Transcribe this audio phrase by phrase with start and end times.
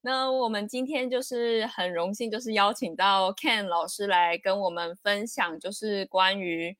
[0.00, 6.76] 那我们今天就是很荣幸，就是邀请到 Ken 老师来跟我们分享，就是关于。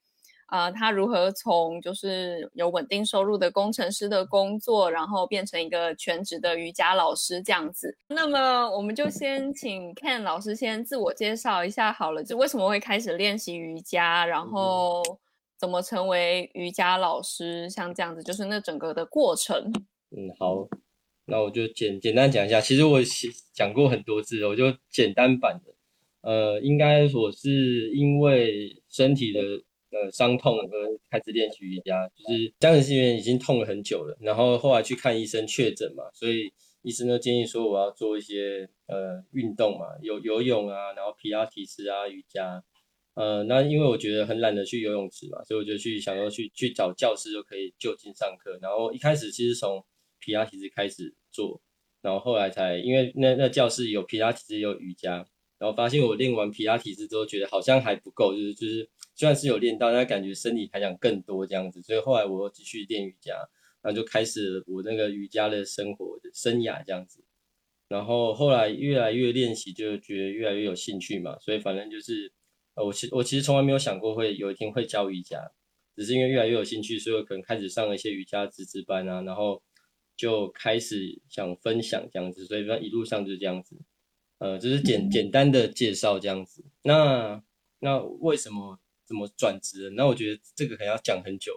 [0.50, 7.94] 啊、呃，他如何从就是有稳定收入的工程师的工作，然后变成一个全职的瑜伽老师这样子？
[8.08, 15.02] 那么我们就先请 Ken 老师先自我介绍一下好了，就为什么会开始练习瑜伽，然后
[15.58, 19.70] 怎么成为瑜伽老师，像这样子，就是那整个的过程。
[20.16, 20.66] 嗯，好，
[21.28, 22.60] 那我就简简单讲一下。
[22.60, 23.00] 其实我
[23.52, 25.72] 讲过很多次了，我就简单版的。
[26.22, 29.40] 呃，应该我是因为身体的。
[29.90, 30.68] 呃，伤痛而
[31.10, 42.62] 开始练习瑜伽，就是僵直性脊已经痛了很久了，然后后来去看医生确诊嘛，所以医生就建议说我要做一些呃运动嘛，有游泳啊，然后皮拉提斯啊，瑜伽，
[43.14, 49.82] 呃，那因为我觉得很懒得去游泳池嘛，所以我就去想说去去找教室就可以就近上课，然后一开始其实从
[50.20, 51.60] 皮拉提斯开始做，
[52.02, 55.26] 然后后来才因为那那教室有皮拉提斯有瑜伽，
[55.58, 58.88] 然后发现我练完皮拉提斯之后觉得好像还不够，就是就是。
[59.20, 63.34] 虽然是有练到，但感觉身体还想更多这样子，所以后来我又继续练瑜伽，
[63.82, 67.24] 然后就开始我那个瑜伽的生活的生涯这样子。
[67.88, 72.32] 然后后来越来越练习，就觉得越来越有兴趣嘛，所以反正就是，
[72.74, 75.50] 呃，我其我其实从来没有想过会有一天会教瑜伽，
[75.96, 79.60] 只是因为越来越有兴趣，所以可能开始上了一些瑜伽资质班啊，然后
[80.18, 83.74] 就开始想分享这样子，所以一路上就是这样子，
[84.36, 86.62] 呃，就是简简单的介绍这样子。
[86.82, 87.42] 那
[87.78, 88.78] 那为什么？
[89.08, 89.88] 怎么转职？
[89.96, 91.50] 那我觉得这个可能要讲很久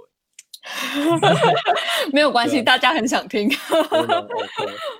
[2.14, 3.50] 没有关系，大家很想听。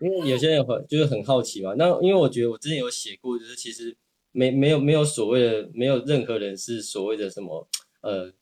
[0.02, 1.74] 因为有些人很就是很好奇嘛。
[1.78, 3.96] 那因为我觉得我之前有写过，就是其实
[4.34, 7.66] 没没有没有所谓的，没有任何人是所谓的什么
[8.02, 8.34] 呃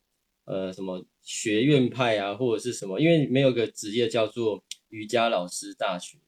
[0.44, 6.18] 呃什么学院派啊，或者是什么，因为没有个职业叫做瑜伽老师大学，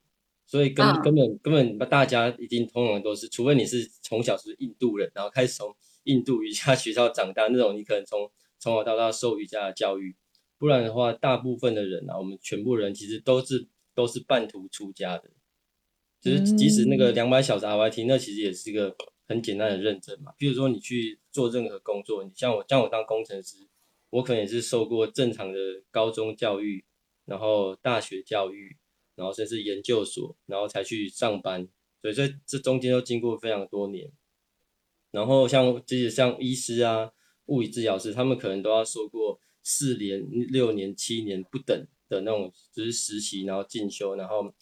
[0.47, 5.77] 所以根、啊、根本根本大家一定通常都是，除非你是从小是印度人，然后开始从。
[6.05, 8.29] 印度瑜伽学校长大那种，你可能从
[8.59, 10.17] 从小到大受瑜伽的教育，
[10.59, 15.31] 不然的话，大部分的人啊，我们全部人其实都是都是半途出家的，
[16.21, 18.97] 就是即使那个两百小时 RYT，那其实也是一个
[19.29, 20.33] 很简单的认证嘛。
[20.37, 23.59] 比如说你去做任何工作，你像我，像我当工程师，
[24.11, 25.59] 我可能也是受过正常的
[25.93, 26.85] 高中教育，
[27.25, 28.77] 然后大学教育，
[29.15, 31.69] 然后甚至研究所，然后才去上班，
[32.01, 34.11] 所以这这中间都经过非常多年。
[35.11, 37.13] 然后像即使像医师啊、
[37.47, 44.55] 物理治疗师，他们可能都要受过四年、六年、七年不等的那种，就是实习，然后进修，然后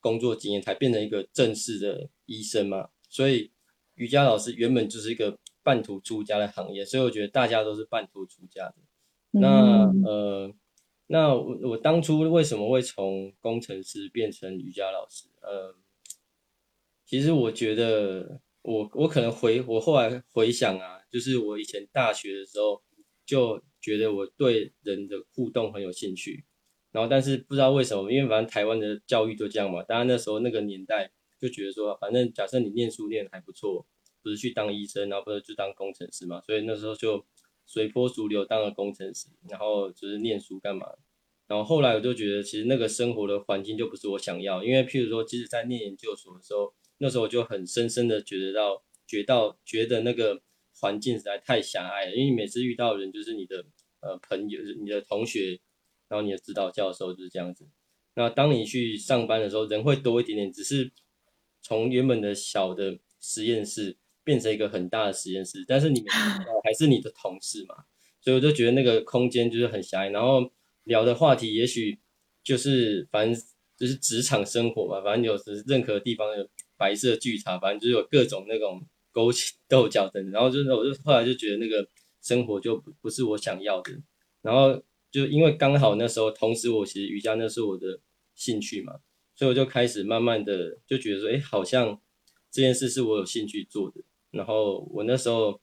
[0.00, 2.88] 工作经验，才变成一个正式的医生嘛。
[3.08, 3.50] 所以
[3.94, 8.76] 瑜伽老师原本就是一个半途出家的行业，所以我觉得大家都是半途出家的。
[9.32, 10.54] 那呃，
[11.06, 15.28] 那我我当初为什么会从工程师变成瑜伽老师？
[15.42, 15.74] 呃，
[17.04, 18.40] 其实我觉得。
[18.68, 22.82] 我我可能回我后来回想啊，就是我以前大学的时候
[23.24, 26.44] 就觉得我对人的互动很有兴趣，
[26.90, 33.86] 然后但是不知道为什么，因为反正台湾的教育就这样嘛，当然那时候那个年代就觉得说，反正假设你念书念得还不错，
[34.20, 37.24] 不是去当医生，然后不是就当工程师嘛，所以那时候就
[37.66, 40.86] 随波逐流当了工程师，然后就是念书干嘛，
[41.46, 46.72] 然后后来我就觉得其实那个生活的环境就不是我想要，因为譬如说，即使在念研究所的时候。
[46.98, 50.40] 那时候我就很深深的觉得到，觉到觉得那个
[50.80, 53.66] 环境实在太狭隘了，因为每次遇到人就是你的
[54.00, 55.60] 呃朋友、你的同学，
[56.08, 57.68] 然后你的指导教授就是这样子。
[58.14, 60.90] 那当你去上班的时候，人会多一点点，只是
[61.60, 66.08] 从原本的小的实验室变成一个很大的实验室，但是你们
[66.62, 67.76] 还是你的同事嘛，
[68.20, 70.52] 所以我就觉得那个空间就是很狭隘，然后
[70.84, 71.98] 聊的话题也许
[72.42, 73.42] 就是反正
[73.78, 76.46] 就是职场生活吧，反正有时任何地方有。
[76.78, 81.88] 白色巨塔，反正就是有各种那种勾心斗角等，然后就是我就后来就觉得那个
[82.20, 83.92] 生活就不不是我想要的，
[84.42, 87.98] 然后就因为刚好那时候，同时我其实瑜伽那是我的
[88.34, 88.92] 兴趣嘛，
[89.34, 91.98] 所以我就开始慢慢的就觉得说，哎，好像
[92.50, 94.02] 这件事是我有兴趣做的，
[94.36, 95.60] 然后我那时候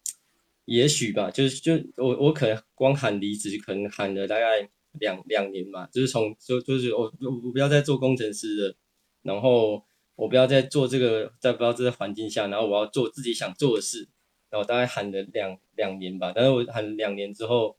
[0.66, 8.76] 也许吧，就是就我我可能光喊离职，可能喊了大概两两年吧，就是从就就是我我不要再做工程师了，
[9.22, 9.84] 然后。
[10.16, 14.08] 我不要再做这个，在不知道这个环境下，然后我要做自己想做的事，
[14.52, 17.76] 然后大概喊了两两年吧，但是我喊了两年之后，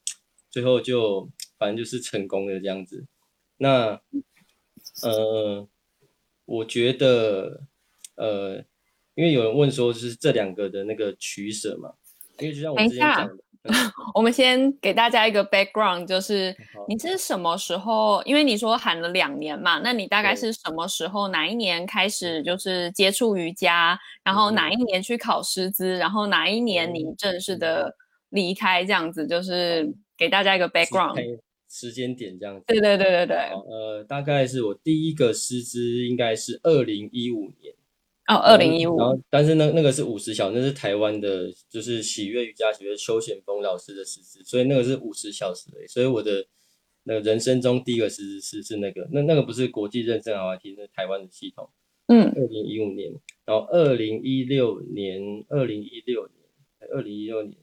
[0.51, 3.07] 最后就反正就是成功了这样子。
[3.59, 4.01] 那
[5.05, 5.69] 呃，
[6.45, 7.69] 我觉得
[8.17, 8.65] 呃，
[9.15, 11.93] 因为有人问说，就是这两个的那个取舍嘛，
[12.39, 13.37] 因为就像我之前讲的。
[14.15, 16.55] 我们先给大家一个 background，就是
[16.87, 18.23] 你是什么时候？
[18.27, 21.29] 因为你说喊了两年嘛，那你大概是什么时候？
[21.29, 23.99] 哪一年开始就是接触瑜伽？
[24.23, 25.97] 然后哪一年去考师资？
[25.97, 27.97] 然后哪一年你正式的
[28.29, 28.85] 离开？
[28.85, 31.39] 这样子就是给大家一个 background
[31.71, 32.65] 时间点这样子。
[32.67, 33.37] 对对对对对。
[33.37, 37.75] 呃，大概是我第一个师资应该是二零一五年。
[38.27, 38.97] 哦，二零一五。
[38.97, 45.87] 然后，但是那那个是五十小时，那是台湾的，就是喜悦瑜伽学邱显峰老师的师资，所以那个是五十小时的。
[45.87, 46.47] 所以我的
[47.03, 51.69] 那个人生中第一个师资是是那个，那那个不是国际认证 RYT，那是台湾的系统。
[52.07, 52.33] 嗯。
[52.35, 53.13] 二零一五年，
[53.45, 57.57] 然后二零一六年，二零一六年，二零一六年，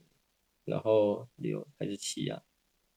[0.64, 2.42] 然后六还是七啊？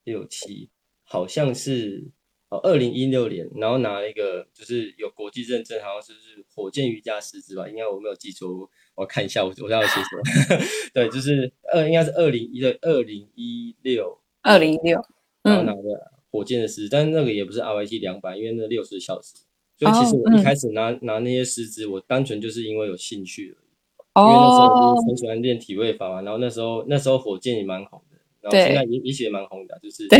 [0.03, 0.69] 六七，
[1.03, 2.11] 好像是。
[2.49, 10.21] 哦，二零一六年，然后拿了一个就是有国际认证，好像是是火箭瑜伽师资吧，应该我没有记错，我看一下我我要写什么？
[10.93, 15.01] 对，就是二应该是二零一六二零一六二零一六，
[15.41, 19.33] 然后拿的火箭的师资，但是那个也不是 RYT 两百，因为那六十小时，
[19.79, 23.65] 所以其实我一开始拿、哦嗯、拿那些师资，我单纯就是因为有兴趣而已，
[24.13, 28.04] 哦、因为那时候我很喜欢练体位法嘛，然后那时候那时候火箭也蛮红的。
[28.45, 30.19] 然后现在也也许也蛮红的，就是对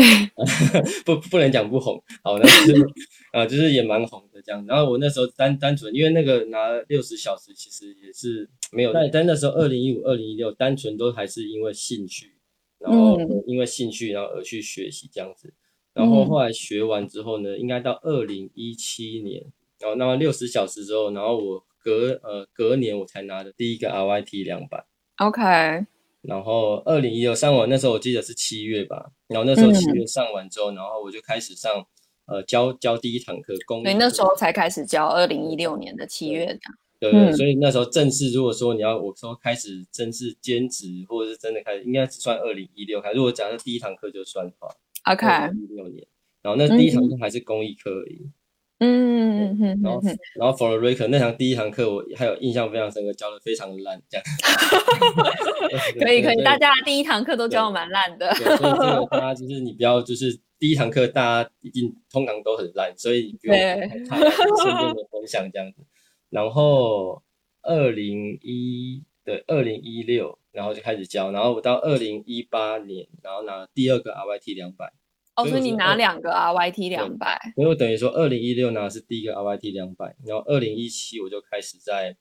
[1.06, 2.84] 不不能讲不红，好，那就是
[3.30, 4.66] 啊，就是也蛮红的这样。
[4.66, 12.32] 然后我那时候单单纯因为那个拿六十小时，其实也是没有，但但那时候二零一五、二零一六单纯都还是因为兴趣，
[12.80, 15.54] 然后因为兴趣然后而去学习这样子。
[15.94, 19.42] 然后后来学完之后呢，应该到二零一七年，
[19.78, 24.84] 然后那么六十小时之后，然后我隔呃隔年我才拿的第一个 RYT 两百。
[25.18, 25.86] OK。
[26.26, 29.12] 然后二零一六上完，那时候我记得是七月吧。
[29.28, 31.86] 然后那时候七月上完之后，嗯、然后我就开始上，
[32.26, 33.54] 呃，教教第一堂课。
[33.66, 36.60] 公对，那时候才开始教，二零一六年的七月的。
[36.98, 43.12] 对对，嗯，所以那时候正式，如果说你要我说开始正式兼职，或者是真的开始，应该只算二零一六开。
[43.12, 44.68] 如果假设第一堂课就算的话
[45.12, 45.26] ，OK。
[45.54, 46.06] 一六年，
[46.42, 48.22] 然后那第一堂课还是公益课而已。
[48.22, 48.32] 嗯
[48.78, 50.02] 嗯嗯嗯，然后
[50.38, 54.24] 然后 For the record 那堂第一堂课我还有印象非常深刻，教的非常烂，这样。
[55.98, 58.28] 可以可以，大家第一堂课都教的蛮烂的。
[58.34, 65.82] 对，所以这个大家就是你不要就是第一堂课大家一定通常都很烂，所以你不用太顺便的分享这样子。
[66.28, 67.22] 然后
[67.62, 74.92] 二零一对二零一六，然后就开始教，然后我到二零一八年，然后拿了第二个 RYT 两百。
[75.36, 82.16] 哦，所以你拿两个 RYT 两百，因为我等于说二零一六拿的是第一个 RYT 两百，然后二零一七我就开始在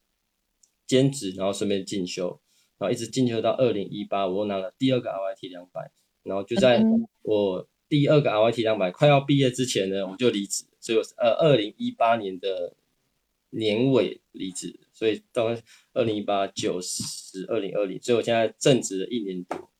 [0.86, 2.40] 兼职，然后顺便进修，
[2.78, 5.90] 然后一直进修到二零一八，我又拿了第二个 RYT 两百，
[6.24, 6.84] 然后就在
[7.22, 12.76] 我第二个 RYT 两百快要毕业之前呢，我就离职，所以我是呃二零一八年的
[13.52, 15.56] 年尾离职，所以到
[15.94, 19.72] 二零一八九十二零二零，所以我现在正职了一年多。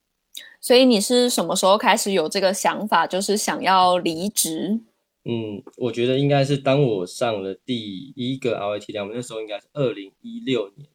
[0.66, 4.82] 所以你是什么时候开始有这个想法，就是想要离职？
[5.24, 10.90] 嗯，我觉得应该是当我上了第一个 RYT 两百，那时候应该是二零一六年。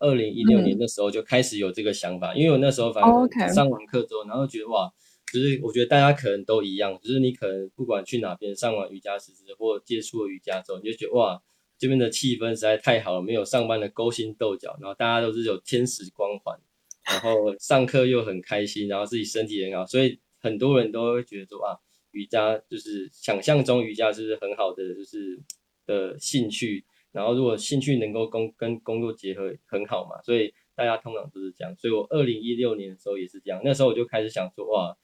[0.00, 4.92] 二零一六年的时候就开始有这个想法，嗯、因为我那时候反正上完课之后，然后觉得哇，
[5.32, 11.40] 就是我觉得大家可能都一样，就是你可能不管去哪边上完瑜伽师资或接触了瑜伽之后，你就觉得哇，
[11.78, 16.58] 这边的气氛实在太好了，没有上班的勾心斗角，然后大家都是有天使光环。
[17.04, 21.76] 然后上课又很开心，然后自己身体很好，所以很多人都会觉得说啊，
[22.12, 25.40] 瑜伽就是想象中瑜伽是很好的，就是
[25.84, 26.84] 的兴趣。
[27.10, 31.74] 然后如果兴趣能够工跟工作结合很好嘛，所以大家通常都是这样。
[31.76, 34.96] 所以我二零一六年的时候也是这样，那时候我就开始想说哇，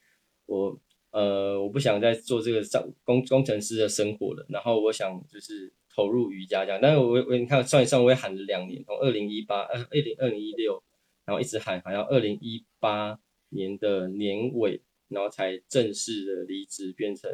[0.47, 6.79] 我呃我不想再做这个上工工程师的生活了，然后我想就是投入瑜伽这样。
[6.81, 10.83] 但是我我你看算一算，我也喊了两年，从二零一八呃二零二零一六。
[11.29, 13.19] 然后一直喊，喊到二零一八
[13.51, 17.31] 年的年尾，然后才正式的离职，变成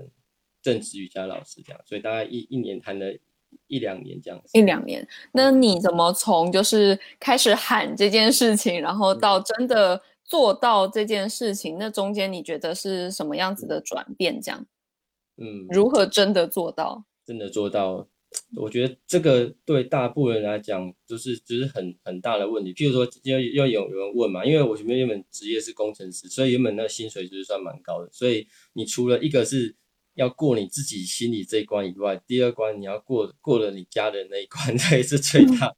[0.61, 1.81] 正职瑜伽老师这样。
[1.87, 3.17] 所以大概一一年谈了
[3.69, 4.59] 一两年这样子。
[4.59, 14.41] 一两年，那你怎么从就是开始喊这件事情，然后到真的做到这件事情，嗯、那中间你觉得是什么样子的转变？
[14.41, 14.67] 这样，
[15.37, 17.05] 嗯，如何真的做到？
[17.25, 18.09] 真的做到。
[18.57, 22.73] 我觉得这个对大部分人来讲，就是就是很很大的问题。
[22.73, 28.09] 譬如说，要要有有人问嘛，因为我前面原本职业是工程师，所以原本那薪水就是算蛮高的。
[28.12, 29.75] 所以你除了一个是
[30.14, 35.75] 要过你自己心里这一关以外，第二关你要过过了你家人那一关， 才是最大。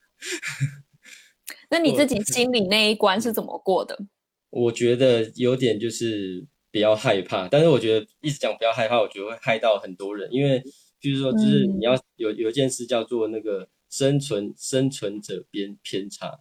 [1.71, 3.99] 那你自己心里那一关是怎么过的？
[4.51, 10.63] 我觉得有点就是比较害怕，但是我觉得一直讲不要害怕，我觉得会害到很多人，因为。
[11.00, 16.41] 就是说，就是你要有有一件事叫做那个生存生存者边偏差。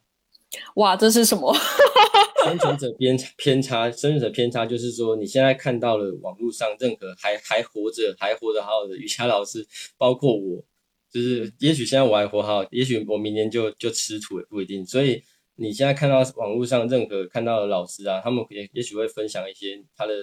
[0.75, 1.53] 哇，这是什么？
[2.45, 9.65] 生存者偏偏差，生存者偏差就是说，你现在看到了网络上任何还还活着、还活得好好的瑜伽老师，
[9.97, 10.63] 包括我，
[11.11, 14.85] 就是也许现在我还活好，也许我明年就就吃土也不一定。
[14.85, 15.23] 所以
[15.55, 20.13] 你现在看到网络上任何看到的老师啊，他们也也许会分享一些他的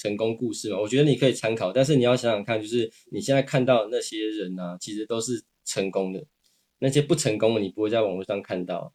[0.00, 6.24] 成功故事嘛，我觉得你可以参考，但是你要想想看，就是你现在看到那些人啊，其实都是成功的，
[6.78, 8.94] 那些不成功的你不会在网络上看到。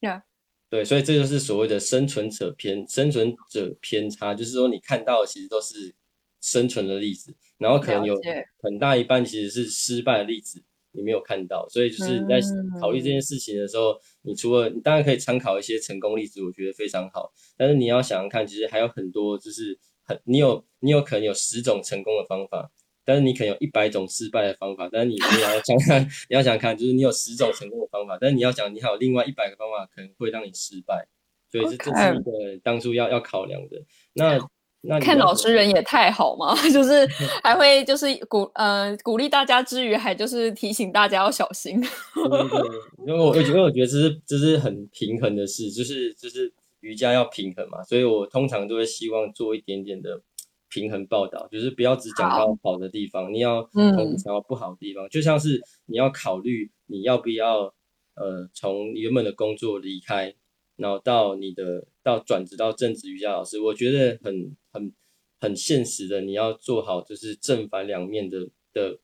[0.00, 0.22] Yeah.
[0.68, 5.92] 对，所以这就是所谓的生存者偏生存者偏差，就是说你看到的其实都是
[6.40, 8.16] 生存的例子，然后可能有
[8.58, 10.62] 很大一半其实是失败的例子，
[10.94, 11.66] 你没有看到。
[11.68, 12.40] 所以就是你在
[12.80, 22.70] 考虑这件事情的时候，嗯、你除了你当然可以参考一些成功例子，我觉得非常好，但是你要想想看，其实还有很多就是很你有你有可能有十种成功的方法。
[23.06, 31.06] 但是你可能有一百种失败的方法，但是你你要想看，你要想看，就是你有十种成功的方法，但是你要想你还有另外一百个方法可能会让你失败，
[31.52, 33.84] 所以这这是一个当初要要考量的。
[34.14, 34.38] 那
[34.86, 37.06] 那看老师人也太好嘛， 就是
[37.42, 41.80] 还会就是鼓呃鼓励大家之余，还就是提醒大家要小心。
[41.80, 42.60] 对对对，
[43.06, 50.22] 因为我因为我觉得这是这是很平衡的事，就是就是瑜伽要平衡嘛，所以我通常都会希望做一点点的。
[50.70, 55.08] 平衡报道就是不要只讲到好的地方，你要同时讲到不好的地方。
[55.08, 57.72] 就像是你要考虑你要不要
[58.16, 60.34] 呃从原本的工作离开，
[60.76, 64.92] 然后到你的到转职到正职瑜伽老师，我觉得很很
[65.40, 68.98] 很现实的，你要做好就是正反两面的的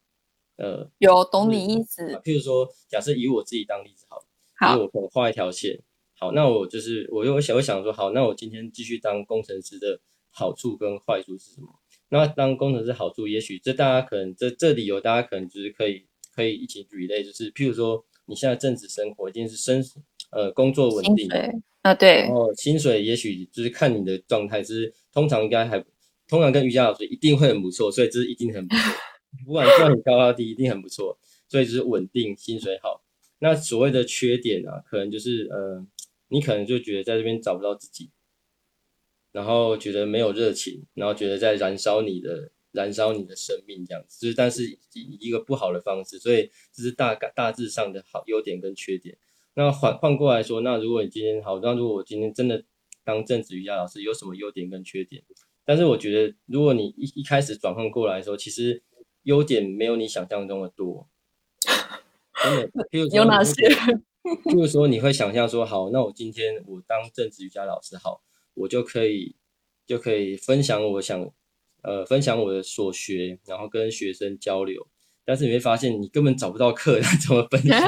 [0.56, 0.90] 呃。
[0.98, 2.02] 有懂你意思。
[2.24, 4.22] 譬如说，假设以我自己当例子好了，
[4.56, 5.80] 好，我画一条线，
[6.18, 10.00] 好，那我就是我又想我想说，好，那我今天继续当工程师的。
[10.32, 11.66] 好处跟坏处是什么？
[12.08, 19.82] 那当工程师好处，也许这大家可能这这理由，大家可能就是可以可以一起举例，就是譬如说你现在正职生活一定是生
[20.30, 21.28] 呃工作稳定
[21.82, 25.78] 啊，对，然后薪水也许就是看你的状态，就是通常应该还
[26.26, 28.82] 通常跟瑜伽老师一定会很不错，所以这是一定很不错，
[29.46, 31.18] 不管赚你高高低，一定很不错，
[31.48, 33.02] 所以就是稳定薪水好。
[33.38, 35.86] 那所谓的缺点啊，可能就是呃，
[36.28, 38.10] 你可能就觉得在这边找不到自己。
[39.32, 49.16] 然后觉得没有热情，然后觉得在燃烧你的燃烧你的生命这样子，就是但是以一个不好的方式，所以这是大概大致上的好优点跟缺点。
[49.60, 52.64] 那换换过来说，那如果你今天好，那如果我今天真的
[53.04, 55.22] 当正职瑜伽老师，有什么优点跟缺点？
[55.66, 58.82] 但是我觉得，如果你一一开始转换过来的时候，其实
[59.24, 61.06] 优点没有你想象中的多。
[62.42, 63.68] 真的，比如有哪些？
[64.48, 68.22] 比如说你会想象说，好，那我今天我当正职瑜伽老师好。
[68.54, 69.36] 我就可以
[69.86, 71.30] 就可以分享我想
[71.82, 74.86] 呃分享我的所学，然后跟学生交流。
[75.30, 77.80] 但是你会发现你根本找不到课，那怎么分享？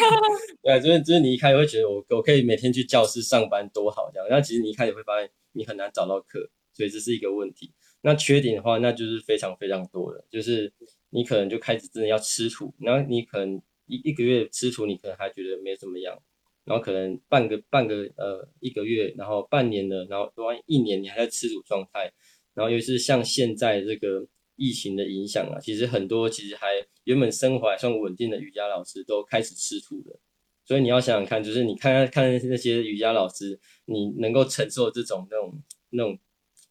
[0.64, 7.70] 对，就是就是你一开始会觉得我我可以每天去教室上班多好这样，那其实你一开始会发现你很难找到课，所以这是一个问题。
[8.00, 10.72] 那缺点的话，那就是非常非常多的，就是
[11.10, 16.18] 你可能就开始真的要吃土，然后你可能一一个月吃土，你可能还觉得没怎么样。
[16.64, 22.10] 然后可能半个半个呃一个月，然后半年了，然后万一年你还在吃土状态，
[22.54, 26.66] 然后又是像现在这个疫情的影响啊，其实很多其实还
[27.04, 30.20] 原本生活还算稳定的瑜伽老师都开始吃土了。
[30.64, 36.18] 所以你要想想看，就是你看看看那些瑜伽老师，你能够承受这种那种那种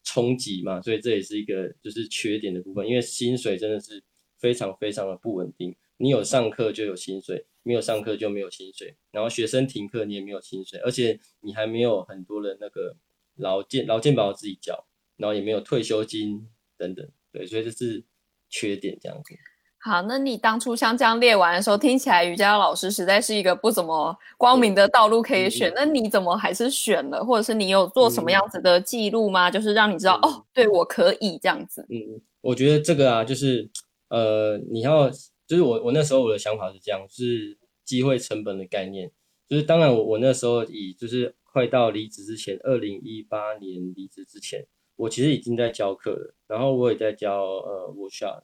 [0.04, 0.82] 冲击吗？
[0.82, 4.02] 所以这也是一个就是缺点的部分，因为薪水真的是
[4.38, 5.74] 非常非常的不稳定。
[5.96, 7.46] 你有上课就有薪水。
[7.66, 12.96] 没有上课就没有薪水，然后学生停课你也没有薪水，而且你还没有很多的那个
[13.34, 17.04] 劳健劳健保自己缴，然后也没有退休金等等，
[17.36, 18.02] 对，所以这是
[18.48, 19.34] 缺点这样子。
[19.78, 27.24] 好，那你当初像这样列完的时候，听起来瑜伽老师实在是一个不怎么光明的道路可以选，那你怎么还是选了？
[27.24, 29.50] 或者是你有做什么样子的记录吗？
[29.50, 31.86] 嗯、就是让你知道、嗯、哦，对我可以这样子。
[31.90, 33.68] 嗯，我觉得这个啊，就是
[34.08, 35.10] 呃，你要。
[35.48, 39.12] 就是我我那时候我的想法是这样，是机会成本的概念。
[39.48, 44.66] 就是当然我我那时候以就是快到离职之前，二零一八年离职之前，
[44.96, 48.42] 我其实已经在教课了，然后我也在教呃 workshop。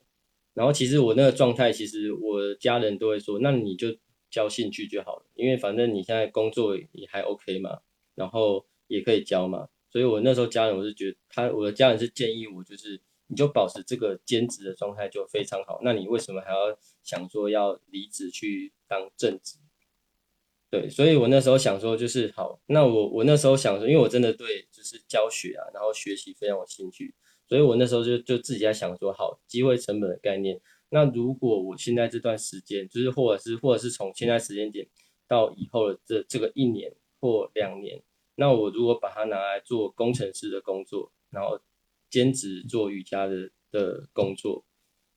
[0.54, 3.88] 然后其实我那个状态，其实我家人都会说，那你就
[4.30, 7.80] 教兴趣就好了，因为反正你现在工作也还 OK 嘛，
[8.14, 9.68] 然后也可以教嘛。
[9.90, 13.00] 所以我那时候家人我是觉得他我的家人是建议我就是。
[13.28, 15.80] 你就保持这个兼职的状态就非常好。
[15.82, 19.56] 那你为什么还要想说要离职去当正职？
[20.72, 22.58] 对，所以我那时候想说就是好。
[22.64, 27.14] 那我我那时候想说，因为我真的对就是教学啊，然后学习非常有兴趣，
[27.46, 30.58] 所以我那时候就就自己在想说，好，机会成本的概念。
[30.88, 34.88] 那如果我现在这段时间，就是或者是或者是从现在时间点
[35.28, 38.02] 到以后的这这个一年或两年，
[38.36, 41.60] 那我如果把它拿来做工程师的工作，然后
[42.08, 44.64] 兼职做瑜伽的的工作，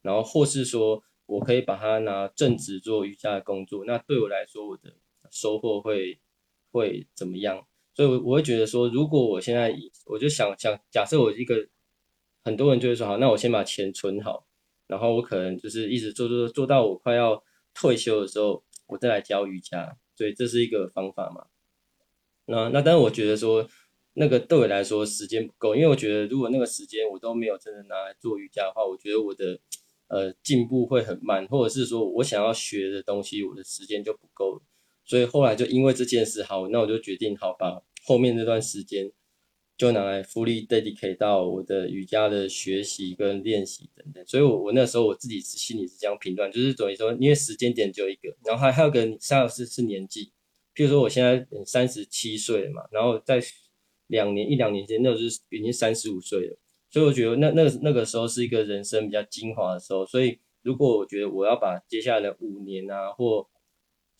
[0.02, 4.94] 然后或是说我可以把它拿正职做瑜伽的工作，那对我来说，我的
[5.36, 6.18] 收获会
[6.72, 7.68] 会怎么样？
[7.94, 9.76] 所以，我我会觉得说，如果我现在
[10.06, 11.68] 我就想想，假设我一个
[12.44, 14.48] 很多人就会说，好，那我先把钱存好，
[14.88, 19.98] 然后我可能就是一直做做做到我快要退休的时候，我再来教瑜伽。
[20.18, 21.48] 所以这是一个方法嘛。
[22.46, 23.68] 那那，但是我觉得说，
[24.14, 29.60] 那个对我来说时间不够，因为我觉得如果那个时间我都没有真的拿来做瑜伽的话，我觉得我的
[30.08, 34.62] 呃进步会很慢，或者是说我想要学的东西，我的时间就不够。
[35.06, 39.12] 所以后来就因为这件事，好，那我就决定，好把，后面这段时间
[39.78, 44.26] 就拿来 fully dedicate 到我的瑜伽的学习跟练习等等。
[44.26, 50.32] 所以我我那时候我自己是心里是这样评断，就是等于说，因为时间点只有一个，然后还还有个三个是是年纪，
[50.74, 53.42] 譬如说我现在三十七岁了嘛，然后在
[54.08, 56.58] 两年一两年前，那我就是已经三十五岁了，
[56.90, 60.06] 所以我觉得那那那个时候是一个人生比较精华的时候。
[60.06, 63.48] 所以如果我觉得我要把接下来的五年啊或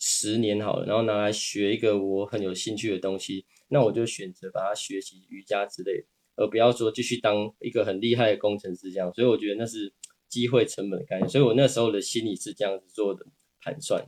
[0.08, 9.12] 十年好了，然后拿来学一个我很有兴趣的东西，那我就选择把它学习瑜伽之类的，而不要说继续当一个很厉害的工程师这样。
[9.16, 9.92] 所以我觉得那是
[10.30, 13.26] 机会成本的概念，所以我那时候的心理是这样子做的
[13.64, 14.08] 盘算。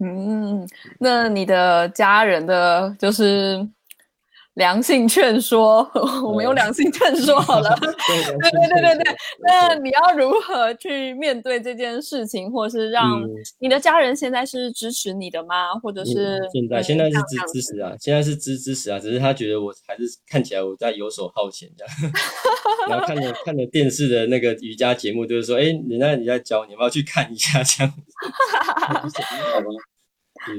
[0.00, 0.66] 嗯，
[0.98, 3.68] 那你的家人的就是。
[4.54, 5.88] 良性劝说，
[6.24, 7.74] 我们用良性劝说好了。
[7.80, 13.20] 对对对对对，那你要如何去面对这件事情，或是让
[13.58, 15.74] 你的家人现在是支持你的吗？
[15.82, 22.12] 或者是现在现在是支支持啊，现在是支支持啊，只是他觉得我还是看起来我在游手好闲这样。
[22.88, 27.92] 然后看着看着电视的那个瑜伽节目，就是说，哎，人家你在教，你要不要去看一下这样
[29.08, 29.20] 子？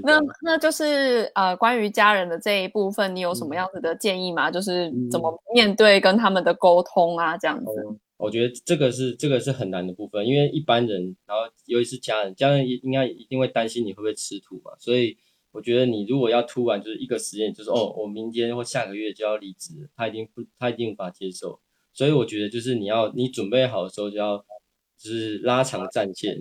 [0.04, 4.50] 那那就是呃，关于家人的这一部分，你有什么样子的建议吗？
[4.50, 7.72] 嗯、就是怎么面对跟他们的沟通啊，这样子。
[7.88, 14.72] 嗯、我觉得这个是这个是很难的部分，因为一般人，然后尤其是家人，家人应该一定会担心你会不会吃土嘛。
[14.80, 15.18] 所以
[15.52, 21.60] 我觉得你如果要突然就是一个时间，就是哦，我明天或下个月就要离职，他一定不，他一定无法接受。
[21.94, 24.38] 所以我觉得就是你要你准备好的时候就要
[24.98, 26.38] 就是拉长战线。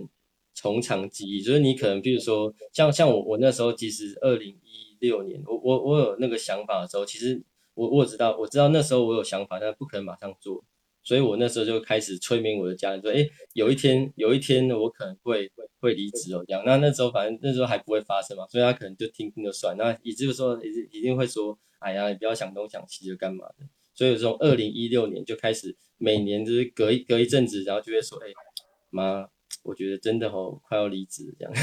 [0.55, 10.63] 从长计议，就是你可能，比如说，像像我，我那时候其实二零一六年，我我我有那个想法的时候，其实我我知道，我知道那时候我有想法，但不可能马上做，
[11.03, 16.63] 所以我那时候就开始催眠我的家人说，诶，有一天，有一天我可能会会离职哦，这样。
[16.65, 19.75] 那那时候反正那时候还不会发生嘛，所以他可能就听听就算。
[19.77, 20.57] 那也就是说，
[20.89, 23.67] 一定会说，哎呀，你不要想东想西就干嘛的。
[23.93, 28.33] 所以从二零一六年就开始，每年就是隔一隔一阵子，然后就会说，诶，
[28.89, 29.29] 妈。
[29.65, 31.53] 我觉得真的哦，快要离职这样，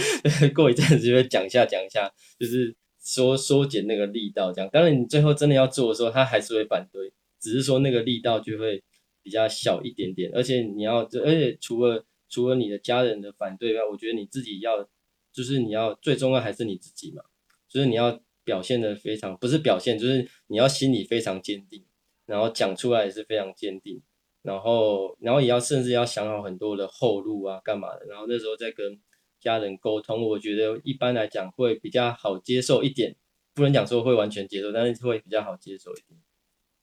[0.54, 4.70] 过一阵子就会讲一下讲一下，就是说缩减那个力道这样。
[4.72, 8.82] 当然你最后真的要做的时候，他还是会反对，只是说那个力道就会
[9.22, 10.30] 比较小一点点。
[10.34, 14.88] 而且你要，而且除了除了你的家人的反对外，我觉得你自己要，
[15.30, 17.22] 就是你要最重要还是你自己嘛，
[17.68, 21.84] 就是你要表现的非常，不是表现，就是你要心里非常坚定，
[22.24, 24.00] 然后讲出来也是非常坚定。
[24.42, 28.06] 然后，然后也要甚至要想好很多的后路啊，干嘛的？
[28.06, 28.98] 然后那时候再跟
[29.38, 33.16] 家人沟通，我觉得一般来讲会比较好接受一点，
[33.54, 36.18] 不能讲说会完全接受，但是会比较好接受一点。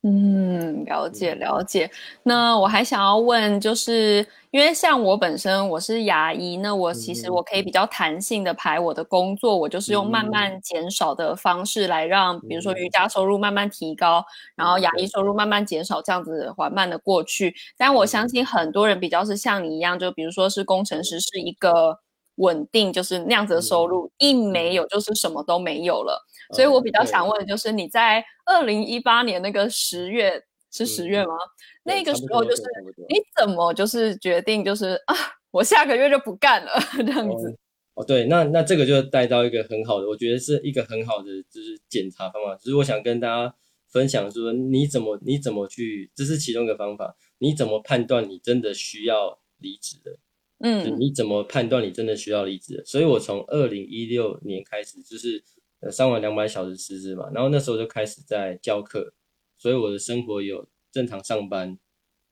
[0.03, 1.89] 嗯，了解了解。
[2.21, 10.61] 那我还想要问，就是因为像我本身我是牙医，那我其实我可以比较弹性的排我的工作，嗯、我就是用慢慢。
[10.61, 14.23] 减少的方式来让，比如说瑜伽收入慢慢提高，
[14.55, 15.07] 然后牙医。
[15.07, 17.55] 收入慢慢减少，这样子缓慢的过去。
[17.77, 21.97] 但我相信很多人比较是像你一样，就比如说是工程师，是一个
[22.35, 26.21] 稳定，就是那样子的收入，一没有就是什么都没有了。
[26.53, 31.33] 所以我比较想问的就是你在二零一八年那个十月是十月吗？
[31.33, 31.49] 嗯、
[31.83, 32.61] 那个时候就是
[33.09, 35.15] 你怎么就是决定就是啊，
[35.51, 37.57] 我下个月就不干了 这样子？
[37.95, 42.55] 哦，对，那那这个就带到一个很好的，我觉得是一个很好的就是检查方法。
[42.55, 43.55] 就是我想跟大家
[43.89, 47.15] 分享说，你怎么你怎么去，这是其中一个方法。
[47.39, 50.17] 你怎么判断你真的需要离职的？
[50.59, 52.85] 嗯，你怎么判断你真的需要离职的？
[52.85, 55.43] 所以我从二零一六年开始就是。
[55.79, 59.13] 呃，上完两百小时师资嘛，然后那时候就开始在教课，
[59.59, 61.77] 所以我的生活有正常上班，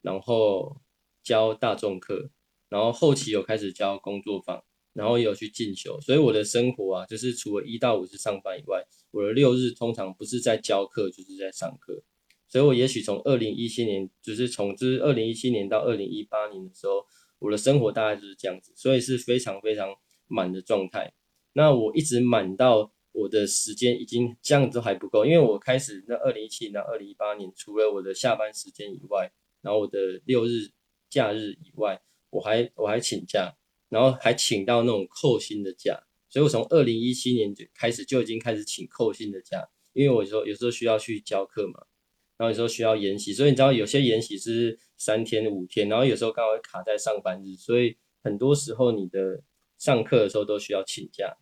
[0.02, 0.82] 然后
[1.24, 2.32] 教大众课，
[2.70, 12.02] 然后后期有开始教工作坊，然后也有去进修，所以我的生活啊，就是除了一到五是上班以外，我的六日通常不是在教课，就是在上课，
[12.48, 17.06] 所以我也许从二零一七年，就是从就是二零一七年到二零一八年的时候，
[17.38, 21.14] 我的生活大概就是这样子，所以是非常非常满的状态。
[21.54, 22.92] 那我一直满到。
[23.16, 30.70] 我的时间已经这样子都还不够，因为我开始那二零一七到二零一八年，除了我的下班时间以外，然后我的六日
[31.10, 33.56] 假日以外，我还我还请假，
[33.88, 41.86] 然后还请到那种扣薪的假，所以我从二零一七年就开始就已经开始请扣薪的假，因为我说有时候需要去教课嘛，
[42.38, 49.42] 然后有时候需要研习，所以你知道有些研习是三天五天，然后有时候刚好卡在上班日，所以很多时候你的
[49.78, 51.38] 上课的时候都需要请假。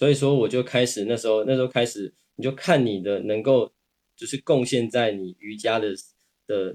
[0.00, 3.70] 所以说，我就开始那时候，那时候开始，你就看你的能够，
[4.16, 5.94] 就是贡献在你瑜伽的
[6.46, 6.74] 的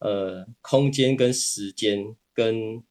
[0.00, 2.84] 呃空间跟时间跟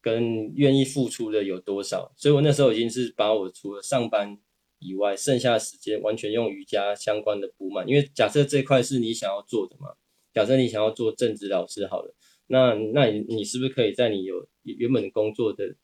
[0.00, 2.10] 跟愿意付出的有多少。
[2.16, 4.38] 所以我那时候已经是把我除了上班
[4.78, 7.86] 以外，剩下的时间完全用瑜伽相关的补满。
[7.86, 9.92] 因为假设这块是你想要做的嘛，
[10.32, 12.14] 假设你想要做正职老师好了，
[12.46, 15.76] 那那你你是不是可以在你有原本工作的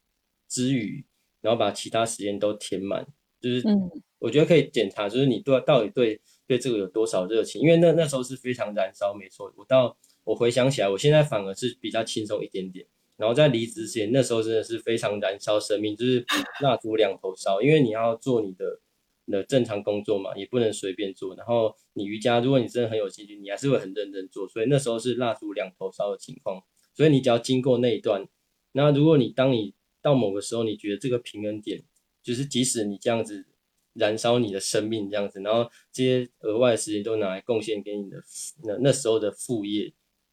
[0.48, 1.04] 之余，
[1.42, 3.07] 然后把其他时间都填满？
[3.50, 3.76] 就是，
[4.18, 9.52] 我觉得可以检查，就是你对到底对对这个有多少热情，因为那那时候是非常燃烧，没错。
[9.57, 12.87] 我到我回想起来，我现在反而是比较轻松一点点。
[13.16, 16.24] 然后在离职之前，那时候真的是非常燃烧生命，就是
[16.62, 18.80] 蜡烛两头烧，因为你要做你的
[19.26, 21.37] 你的正常工作嘛，也不能随便做。
[21.37, 24.48] 然后你瑜伽，如果你真的很有兴趣，你还是会很认真做。
[24.48, 26.61] 所以那时候是蜡烛两头烧的情况。
[26.92, 28.26] 所以你只要经过那一段，
[28.72, 31.85] 那如果你当你到某个时候，你觉得这个平衡点。
[32.25, 33.47] 就是即使你这样子
[33.93, 38.21] 燃烧你的生命这样子，然后这些额外的时间都拿来贡献给你的
[38.65, 39.93] 那那时候的副业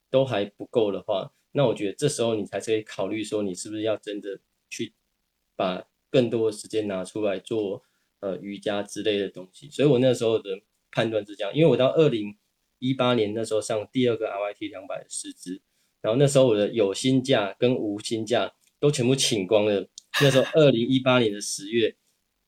[0.10, 4.94] 都还不够的话，那我觉得这时候你才可以考虑说你是不是要真的去
[5.56, 7.84] 把更多的时间拿出来做
[8.22, 9.70] 呃瑜伽之类的东西。
[9.70, 12.36] 所以我那时候的判断是这样，因为我到二零
[12.80, 15.62] 一八年那时候上第二个 RYT 两百的师资，
[16.02, 19.88] 然后那时候我的有薪假跟无薪假都全部请光了。
[20.20, 21.96] 那时候，二零一八年的十月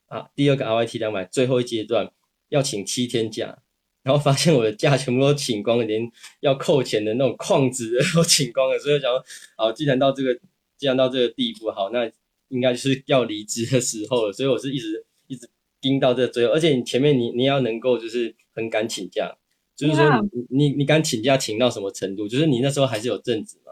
[0.07, 2.11] 啊，第二个 RYT 两百最后一阶段
[2.49, 3.59] 要请七天假，
[4.03, 9.23] 然后发现我的假全部都请光了，连要扣钱的那种矿职都请光了，所以我想说，
[9.55, 10.37] 好，既然到这个，
[10.77, 12.11] 既然到这个地步，好，那
[12.49, 14.33] 应该就是要离职的时候了。
[14.33, 15.49] 所以我是一直一直
[15.79, 19.35] 盯到这最后，而且你前面你你要能够就是很敢请假，
[19.75, 22.27] 就是说你你你敢请假请到什么程度？
[22.27, 23.71] 就是你那时候还是有正职嘛，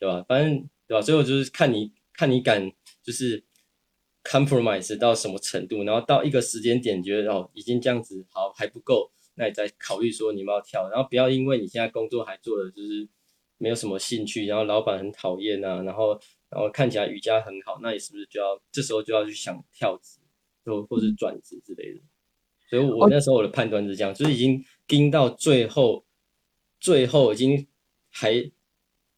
[0.00, 0.24] 对吧？
[0.26, 1.02] 反正对吧？
[1.02, 2.72] 所以我就是看你看你敢。
[3.06, 3.44] 就是
[4.24, 13.08] compromise 到什么程度，然后到一个时间点，觉得哦已经这样子好还不够，那你再考虑说你们要跳，然后不要因为你现在工作还做的就是
[13.58, 20.18] 没有什么兴趣，然后老板很讨厌啊，然后然后看起来瑜伽很好，那你是不是就要这时候就要去想跳职，
[20.64, 22.00] 或或是转职之类的？
[22.68, 26.04] 所以我那时候我的判断是这样，就是已经盯到最后，
[26.80, 27.68] 最后已经
[28.10, 28.50] 还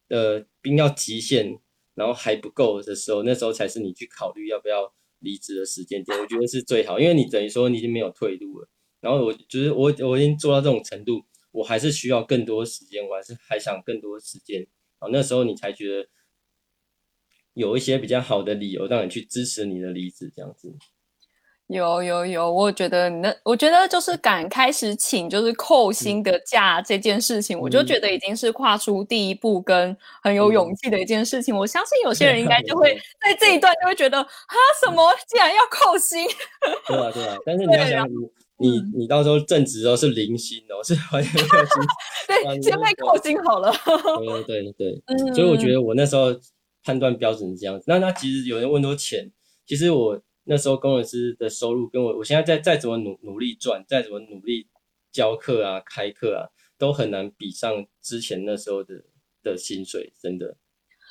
[0.08, 1.58] 呃盯到极限。
[1.98, 6.16] 然后还不够的时候，那时候才是你去考虑要不要离职的时间点。
[6.16, 8.68] 我觉得是最好，因为你等于说你已经没有退路了。
[9.00, 14.64] 然后我就是我我已经做到这种程度，我还是需要更多时间，我还是还想更多时间。
[15.00, 16.08] 啊，那时候你才觉得
[17.54, 20.72] 有一些比较好的理由让你去支持你的离职这样子。
[21.68, 31.54] 有有有，我觉得那我觉得就是敢开始请就是扣薪的假这件事情，嗯、我就觉得已经是跨出第一步跟很有勇气的一件事情。
[31.54, 36.26] 嗯、我相信有些人应该就会在这一段就会觉得，哈、嗯，什么竟然要扣薪？
[36.88, 38.08] 对啊对啊，但是你要想，
[38.56, 41.82] 你你你到时候正职哦是零薪哦，是完全没有薪，
[42.26, 43.70] 对，先被扣薪好了。
[44.18, 46.34] 对对对对，嗯、所以我觉得我那时候
[46.82, 47.84] 判断标准是这样子。
[47.86, 49.30] 那那其实有人问多钱，
[49.66, 50.18] 其实我。
[50.48, 54.66] 那时候工程师的收入跟我，我现在再再怎么努努力赚，再怎么努力
[55.12, 59.04] 教课啊、开课啊，都很难比上之前那时候的
[59.42, 60.56] 的薪水，真的。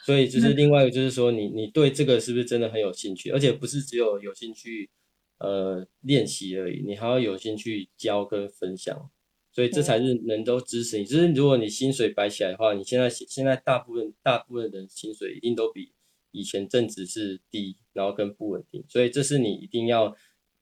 [0.05, 3.29] 所以就是另外一个，就是说你你对这个是不是真的很有兴趣？
[3.29, 4.89] 而且不是只有有兴趣
[5.37, 9.09] 呃练习而已，你还要有兴趣教跟分享。
[9.51, 11.05] 所以这才是能都支持你。
[11.05, 15.91] 就是如果你薪水摆起来的话，你现在现在大部分大部分人薪水一定都比。
[16.37, 20.15] 以前正值是低，然后跟不稳定，所以这是你一定要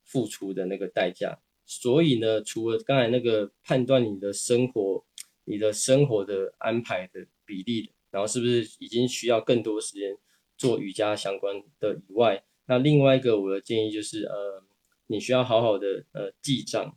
[0.04, 1.38] 付出的那个代价。
[1.66, 5.04] 所以呢，除了刚才那个判断你的生活、
[5.44, 10.16] 你的生活的安排的比例，然后是不是已经需要更多时间
[10.56, 14.64] 做瑜伽相关的以外，那另外一个我的建议就是，呃，
[15.08, 16.96] 你需要好好的呃记账，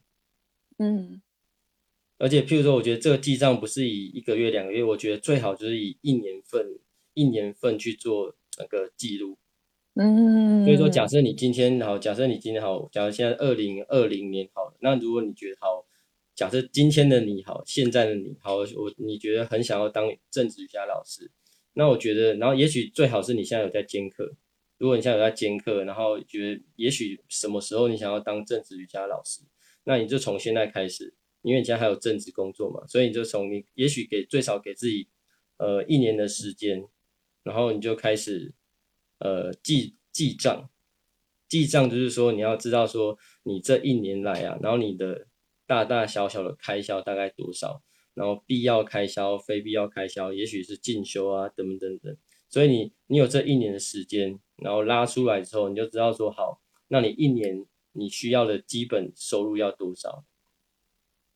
[0.77, 1.21] 嗯，
[2.17, 6.79] 而且譬如说，我觉得这个记账不是以一个月、两个月，我觉得最好就是以一年份、
[7.13, 8.35] 一年份去做。
[8.59, 9.37] 那个记录，
[9.95, 15.85] 嗯，所以说，假设你今天好，假设你今天好，假如现在二零二零年好，那如果你觉得好，
[16.35, 21.31] 假设今天的你好，现在的你好，我你觉得很想要当政治瑜伽老师，
[21.73, 24.35] 那我觉得，然后也许最好是你现在有在兼课，
[24.77, 29.41] 如果你现在有在兼课，然后觉得也许什么时候你想要当政治瑜伽老师，
[29.85, 35.07] 那你就从现在开始，因为你现在还有正职工作嘛，所以你就从你也许给最少给自己
[35.57, 36.85] 呃一年的时间，
[37.43, 38.53] 然后你就开始
[39.19, 40.69] 呃记记账，
[41.47, 45.27] 记账就是说你要知道说你这一年来啊，然后你的
[45.65, 47.81] 大大小小的开销大概多少，
[48.13, 52.17] 然后必要开销、非必要开销，也许是进修啊等等等等。
[52.49, 60.25] 所以你你有这一年的时间，然后拉出来之后，你就知道说好，那你一年你需要的基本收入要多少，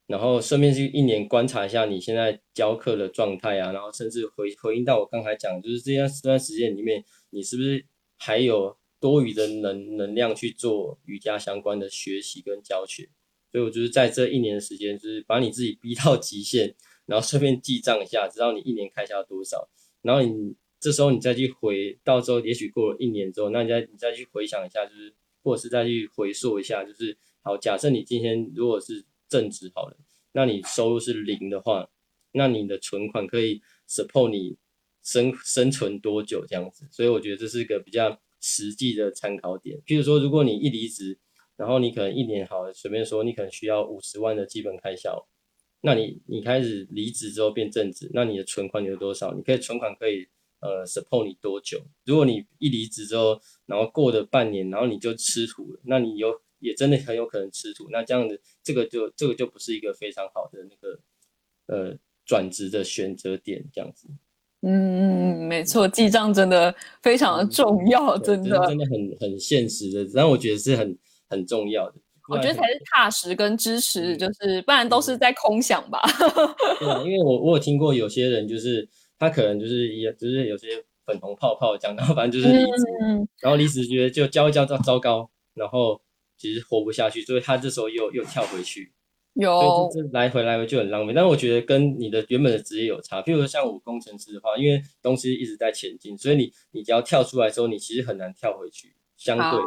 [0.07, 7.85] 然后顺便去一年观察一下你现在教课的状态啊，然后甚至回回应到我刚才讲，就是这段这段时间里面，你是不是
[8.17, 13.09] 还有多余的能能量去做瑜伽相关的学习跟教学？
[13.51, 16.73] 所以我就是在这一年的时间，就是把你自己逼到极限，
[17.05, 19.69] 然后顺便记账一下，知道你一年开销多少，
[20.01, 20.55] 然后你。
[20.83, 29.01] 这时候你再去回，到时候也许过了一年之后，那你再你再去回想一下，就是或者是再去回溯一下，就是好，假设你今天如果是
[29.33, 29.97] 正职好了，
[30.33, 31.89] 那你收入是零的话，
[32.33, 34.55] 那你的存款可以 support 你
[35.01, 36.87] 生生存多久这样子？
[36.91, 39.81] 所以我觉得这是个比较实际的参考点。
[39.87, 41.17] 譬如说，如果你一离职，
[41.57, 45.27] 然后你可能一年好了，随便说你可能需要五十万的基本开销，
[45.81, 49.33] 那你你开始离职之后变正职，那你的存款有多少？
[49.33, 50.27] 你可以存款可以。
[50.65, 51.77] 呃，support 你多久？
[52.05, 57.87] 如果你一离职之后，然后过了半年，然后你就吃土了，那你有也真的很有可能吃土。
[57.91, 60.99] 那这样子，这个就这个就不是一个非常好的那个
[61.67, 61.95] 呃
[62.25, 64.07] 转职的选择点，这样子。
[64.61, 70.97] 嗯，没错，记账真的非常的重要，嗯、真的真的很很现实的，但我觉得是很
[71.29, 71.95] 很重要的。
[72.29, 76.01] 我觉得才是踏实跟支持，就是不然都是在空想吧。
[76.79, 78.89] 对啊，因为我我有听过有些人就是。
[79.19, 80.67] 他可能就是也就是有些
[81.05, 86.01] 粉红泡泡讲，然后反正就是离职，嗯、然后离职觉得就教一教到糟糕，然后
[86.43, 88.91] 其实活不下去，所以他这时候又又跳回去，
[89.35, 91.13] 有这来回来回就很浪费。
[91.15, 99.59] 但是我觉得跟你的原本的职业有差，譬如说像我工程师的话，因为东西一直在前进，所以你你只要跳出来之后，你其实很难跳回去，相对。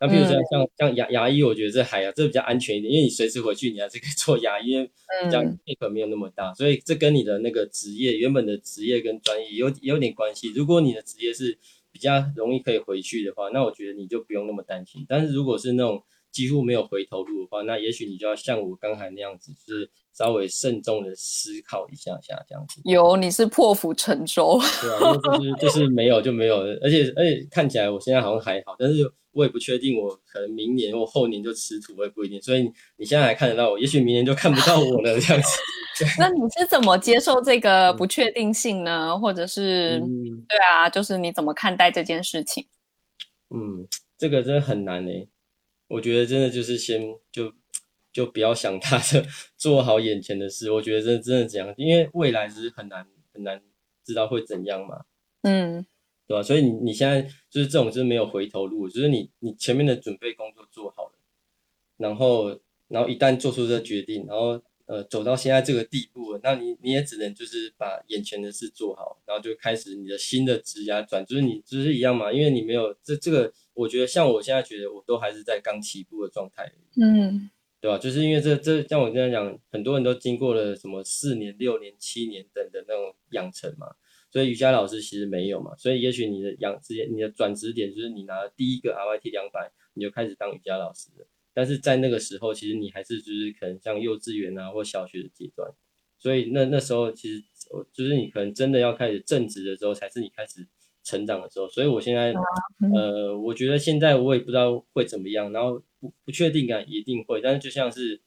[0.00, 4.90] 那譬如说像、嗯、像牙牙医，我觉得这还啊，这比较安全一点，因为你随时回去，你还是可以做牙医，因为
[5.24, 10.52] 比较配合没有那么大，所以这跟你的那个职业原本的职业跟专业有有点关系。
[10.52, 11.56] 如果你的职业是
[11.92, 15.04] 比较容易可以回去的话，那我觉得你就不用那么担心。
[15.08, 22.80] 但是如果是那种几乎没有回头路的话，那也许你就要像我刚才那样子，就是稍微慎重的思考一下下这样子。
[22.84, 24.58] 有，你是破釜沉舟。
[24.80, 29.12] 对啊，就是就是没有就没有，而且而且看起来我现在好像还好，但是。
[29.38, 32.42] 我也不确定，我可能明年或后年就吃土，我也不一定。
[32.42, 32.62] 所以
[32.96, 35.48] 你现在还看得到我，也许明年就看不到我了这样子。
[36.18, 39.10] 那你是怎么接受这个不确定性呢？
[39.10, 42.66] 嗯、或者是、嗯、对啊，就是你怎么看待这件事情？
[43.50, 45.28] 嗯，这个真的很难诶。
[45.86, 47.52] 我觉得真的就是先就
[48.12, 49.24] 就不要想他的，
[49.56, 50.72] 做好眼前的事。
[50.72, 53.62] 我觉得真的真的这样，因为未来是很难很难
[54.04, 55.04] 知道会怎样嘛。
[55.42, 55.86] 嗯。
[56.28, 56.42] 对吧？
[56.42, 61.12] 所以你你现在就是这种，就是没有回头路，就是你你前面的准备工作做好了，
[61.96, 77.48] 然后然后一旦做出这个决定，然后呃走到现在这个地步了，那你你也只能就是把眼前的事做好，然后就开始你的新的职涯转，就是你就是一样嘛，因为你没有这这个，我觉得像我现在觉得我都还是在刚起步的状态，嗯，
[77.80, 77.96] 对吧？
[77.96, 83.96] 就是因为这这像我这样讲，很多人都经过了什么四年、六年、七年等的那种养成嘛。
[84.30, 91.26] 所以瑜伽老师其实没有嘛，所以也许你的养直接你的转职点就是你拿了第一个 RYT 两百，你就开始当瑜伽老师了。
[91.54, 95.68] 但是在那个时候，其实你还是就是可能像幼稚园啊或小学的阶段，
[96.18, 97.42] 所以那那时候其实
[97.92, 100.64] 就是你可能真的要开始正职的时候，才是你开始
[101.02, 101.66] 成长的时候。
[101.68, 102.32] 所以我现在
[102.94, 108.20] 呃，我觉得现在我也不知道会怎么样，然后不不确定感一定会，但是就像是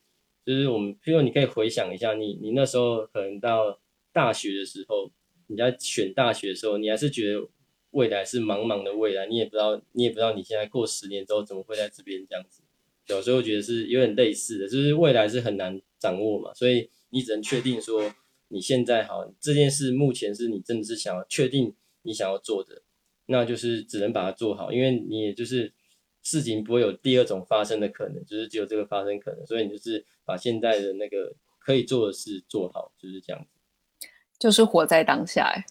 [0.43, 3.79] 就是我们，譬如你可以回想一下你，你你那时候可能到
[4.11, 5.11] 大学的时候。
[5.51, 7.45] 你在选大学的时候，你还是觉得
[7.91, 12.63] 未来是茫茫的未来，你也不知道，你也不知道你现在过十年之后怎么会在这边这样子。
[13.07, 18.09] 有时候觉得是有点类似的，就是未来是很难掌握嘛，所以你只能确定说
[18.47, 22.81] 你现在好，这件事目前是你真的是想要确定你想要做的，
[23.25, 25.73] 那就是只能把它做好，因为你也就是
[26.21, 33.60] 事情不会有第二种发生的可能，就是只有这个发生可能，所以你就是把现在的那个可以做的事做好，就是这样子。
[34.41, 35.63] 就是活在当下，哎，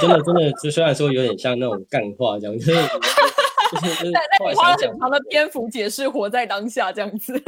[0.00, 7.38] 真的真的，就虽然说有点像那种干话这样，就是就是就是 后来想讲，很长的篇幅解释活在当下这样子。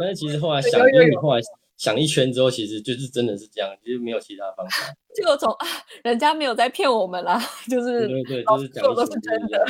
[0.00, 1.40] 但是其实后来 想，因为你后来
[1.76, 4.90] 想一圈之后，其实就是真的是这样，其实没有其他方法。
[5.14, 5.66] 就从啊，
[6.02, 9.66] 人家没有在骗我们啦，就是对对，就是讲的是真的，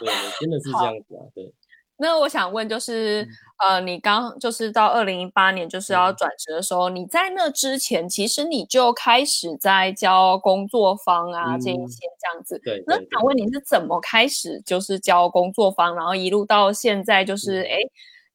[0.00, 0.08] 对，
[0.40, 1.52] 真的是这样子啊，对。
[2.00, 3.22] 那我想问，就是、
[3.58, 12.58] 嗯、呃，你刚就是到二零一八年就是要转职的时候，嗯、你在那之前，其实你就开始在教工作坊啊、嗯、这一些这样子。
[12.64, 17.76] 对，对，那想问你是怎么开始就是教工作坊，然后一路到现在就是哎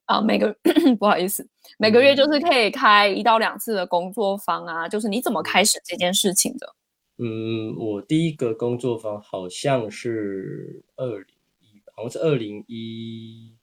[0.05, 0.55] 啊、嗯呃、每个
[0.99, 1.47] 不好意思，
[1.79, 6.75] 每个月就是可以开一到两次的工作坊啊，就是你怎么开始这件事情的？
[7.17, 11.25] 嗯，我第一个工作坊好像是二零
[11.61, 13.54] 一，好像是二零一。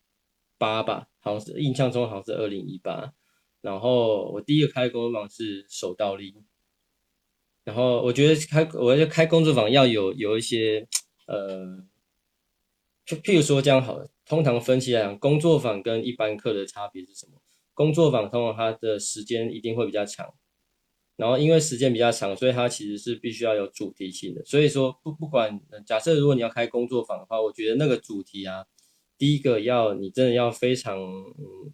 [0.62, 3.12] 八吧，好像是印象中好像是二零一八，
[3.62, 6.36] 然后我第一个开工作坊是手倒立，
[7.64, 10.86] 然后我觉得开，我觉得开工作坊要有有一些，
[11.26, 11.84] 呃，
[13.04, 17.42] 就譬如说这样好了，通常分析来讲，工作坊跟一般课的差别是什么？
[17.74, 20.32] 工作坊通常它的时间一定会比较长，
[21.16, 28.64] 然后因为时间比较长，所以它其实是必须要有主题性的，所以说不不管假设如果你要开工作坊的话，我觉得那个主题啊。
[29.18, 31.72] 第一个要你真的要非常嗯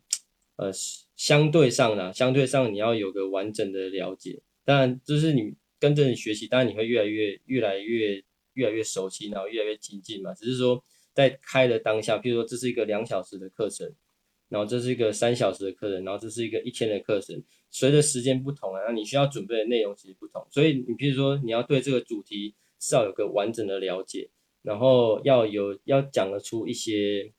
[0.57, 0.71] 呃
[1.17, 4.41] 相对上呢，相对上你要有个完整的了解。
[4.65, 8.23] 当然，就是你跟着你学习，当然你会越来越越来越
[8.53, 10.35] 越来越熟悉，然后越来越精进嘛。
[10.35, 13.91] 只是说在开的当下，譬如说这是一个两小时的课程，
[14.49, 20.47] 然后这是一个三小时的课程，然后这是一个一天的课程，随着时间不同啊，那你需要准备的内容其实不同。
[20.51, 24.29] 所以你譬如说你要对这个主题是要有个完整的了解，
[24.63, 27.33] 然后要有要讲得出一些。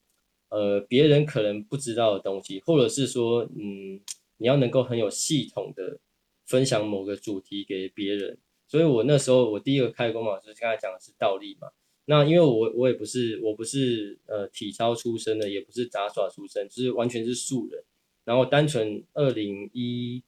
[0.52, 4.02] 呃，别人可能不知道的东西，或者是说，嗯，
[4.38, 6.00] 你要能够很有系统的
[6.48, 8.36] 分享某个主题给别人。
[8.68, 11.68] 所以我那时候我第一个开工嘛，就是刚才讲的是倒立嘛。
[12.06, 17.84] 那因为我我也不是我不是呃体操出身的，也不是杂耍出身，就是完全是素人。
[18.26, 20.24] 然后单纯二零一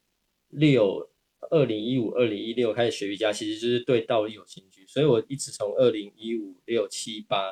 [0.50, 1.10] 六、
[1.50, 4.86] 二零一五、二零一六开始学瑜伽，其实就是对倒立有兴趣。
[4.86, 7.46] 所以我一直从二零一五、六七八，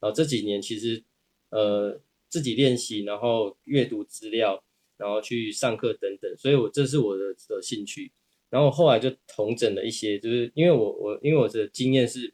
[0.00, 1.02] 然后这几年其实
[1.50, 2.00] 呃。
[2.32, 4.64] 自己练习，然后阅读资料，
[4.96, 8.10] 然后去上课等等，所以我这是我的的兴趣。
[8.48, 12.32] 然后我后来就统整了一些，就是因为我我因为我的经验是，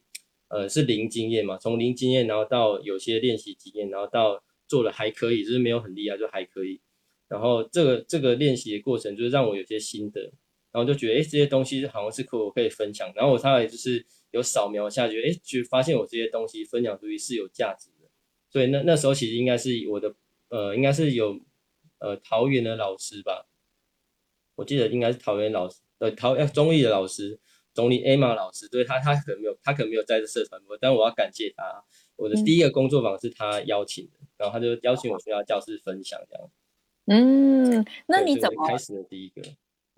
[0.50, 6.80] 呃，是零经验嘛，从零经验，然后到有些练习经验，然后到做的还可以，就是没有很厉害，就还可以。
[7.26, 10.32] 然后这个这个练习的过程，就是让我有些心得，
[10.78, 13.12] 后就觉得，哎，这些东西好像是可我可以分享。
[13.14, 18.08] 然后我后来就是有扫描下去，哎，就发现我这些东西分享出去是有价值的。
[18.50, 20.14] 所以那那时候其实应该是我的，
[20.48, 21.38] 呃，应该是有，
[21.98, 23.46] 呃，桃园的老师吧，
[24.54, 27.38] 我记得应该是桃园老师，呃，桃呃中立的老师，
[27.74, 31.84] 中立 Emma 老师，对他他可能没有，他可能没有在这社团过，但我要感谢他，
[32.16, 36.50] 我的第一个工作坊是他邀请的，嗯、然后他就邀请我去他教室分享这样。
[37.10, 39.42] 嗯，那你怎么开始的第一个？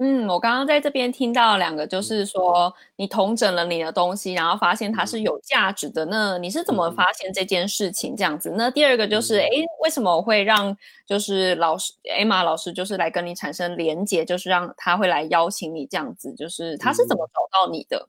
[0.03, 6.07] 嗯，我刚刚在这边听到两个，就是说你同整了你的东西，然后发现它是有价值的。
[6.07, 8.51] 那你是怎么发现这件事情这样子？
[8.57, 9.49] 那第二个就是，哎，
[9.83, 10.75] 为什么会让
[11.07, 16.33] 就是老师 Emma 老师就是来跟你产生连结，就是让他会来邀请你这样子？
[16.33, 18.09] 就是他是怎么找到你的？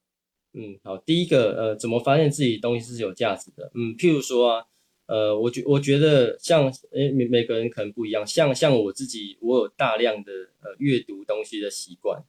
[0.54, 3.70] 嗯，好，第一个呃，怎么发现自己东西是有价值的？
[3.76, 4.66] 嗯，譬如说啊。
[5.12, 12.24] 呃，我觉我觉得像诶每每个人可能不一样，像像我自己，我有大量的呃阅读东西的习惯，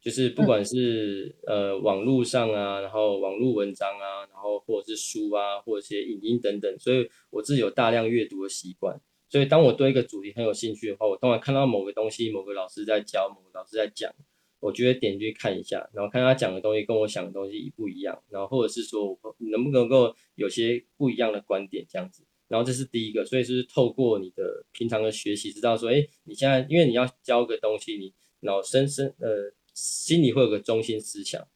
[0.00, 8.98] 就是不管是、嗯、呃网络上啊，然后网络文章啊，然后或者是书啊，或者一些影音等等，所以我自己有大量阅读的习惯。
[9.28, 14.10] 所以当我对一个主题很有兴趣的话，我当然看到某个东西，某个老师在教，某个老师在讲。
[14.64, 31.46] 我觉得点进去看一下，然后看他讲的东西跟我想的东西一不一样，然后或者是说我能不能够有些不一样的观点这样子，然后这是第一个，所以是透过你的平常的学习，知道说，哎，你现在因为你要教个东西，你脑深深呃心里会有个中心思想，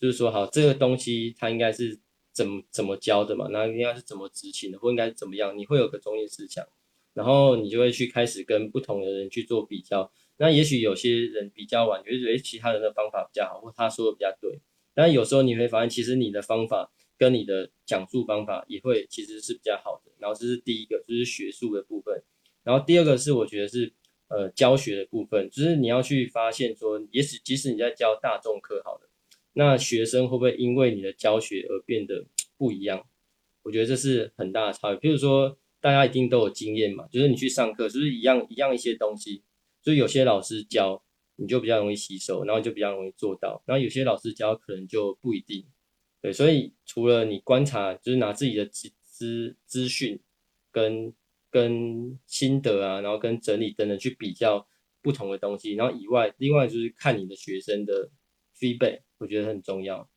[0.00, 2.00] 就是说好这个东西它应该是
[2.32, 6.66] 怎么怎么教的嘛，那应该是怎么执行的，或应该是怎么样，你会有个中心思想，
[7.14, 10.10] 然后你就会去开始跟不同的人去做比较。
[10.38, 14.60] 那也许有些人比较晚，就是觉得其他人的方法比较好，或他说的比较对。
[14.94, 20.12] 但有时候你会发现，其实你的方法跟你的讲述方法也会其实是比较好的。
[20.18, 22.22] 然后这是第一个，就是学术的部分。
[22.62, 23.92] 然后第二个是我觉得是
[24.28, 29.10] 呃教学的部分，就是你要去发现说，也许即使你在教大众课好了，
[29.54, 33.04] 那学生会不会因为你的教学而变得不一样？
[33.62, 35.10] 我觉得这是很大的差别。
[35.10, 39.42] 譬如说，大家一定都有经验嘛，就是你去上课，就是一样一样一些东西。
[39.82, 41.02] 所以有些老师教
[41.36, 43.62] 你就比较容易吸收，然后就比较容易做到。
[43.66, 45.64] 然后有些老师教可能就不一定。
[46.20, 50.20] 对，所以除了你观察，就是拿自己的资资资讯
[50.72, 51.14] 跟
[51.50, 54.66] 跟心得啊，然后跟整理等等去比较
[55.00, 58.10] 不同的东西，然后以外，另外就是看你的学生的
[58.58, 60.10] feedback，我觉得很重要。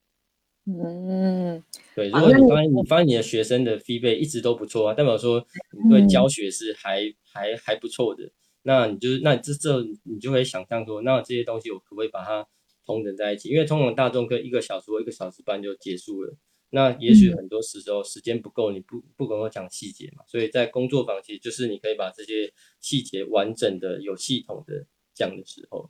[0.66, 1.64] 嗯，
[1.95, 8.32] 对，如果你发现你发现你的学生的 feedback 一直都不错啊，代表说你对教学是还、嗯、还还不错的，
[8.64, 12.47] 那你就是那这这你就会想象说，那这些东西我可不可以把它
[12.86, 13.49] 同整在一起？
[13.49, 16.36] 因为通常大众课一个小时或一个小时半就结束了。
[16.74, 25.89] 那也许很多时候时间不够，你不不跟我讲细节嘛，所以在工作坊其实就是你可以把这些细节完整的、有系统的讲的时候。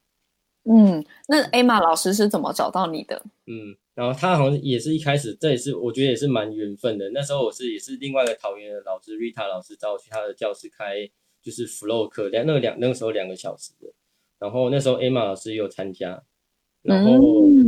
[0.63, 3.23] 嗯，那 Emma 老师是怎么找到你的？
[3.45, 7.09] 嗯，然后他好像也是一开始，这也是我觉得也是蛮缘分的。
[7.11, 11.09] 那时候我是也是另外一个桃园的老师 Rita 老师找我去他的教室开
[11.41, 13.91] 就是 Flow 课，两那个两那个时候两个小时的，
[14.39, 16.23] 然后那时候 Emma 老师也有参加。
[16.83, 17.19] 然后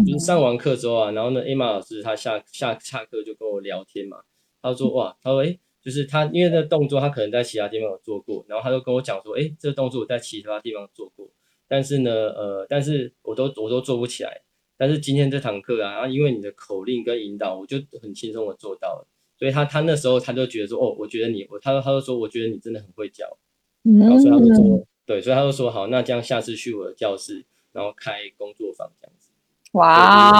[0.04, 4.24] 就是上完课之后啊，然后呢，Emma 老师他下下下课就跟我聊天嘛。
[4.60, 11.30] 他说哇，他说诶，就是他因为那个动作他可能在其他地方有做过，然后他就跟我讲说，诶，这个动作我在其他地方做过，
[11.68, 14.42] 但是呢，呃，但是我都我都做不起来。
[14.78, 19.08] 但是今天这堂课啊，然后因为你的口令跟引导，我就很轻松的做到了。
[19.38, 23.38] 所以他他那时候他就觉得说，哦，我觉得你，我他说他就说，我觉得你真的很会教。
[23.84, 27.46] 然后所以他就说，对，所以他就说好，那这样下次去我的教室。
[27.74, 29.32] 然后开工作坊这样子，
[29.72, 30.32] 哇、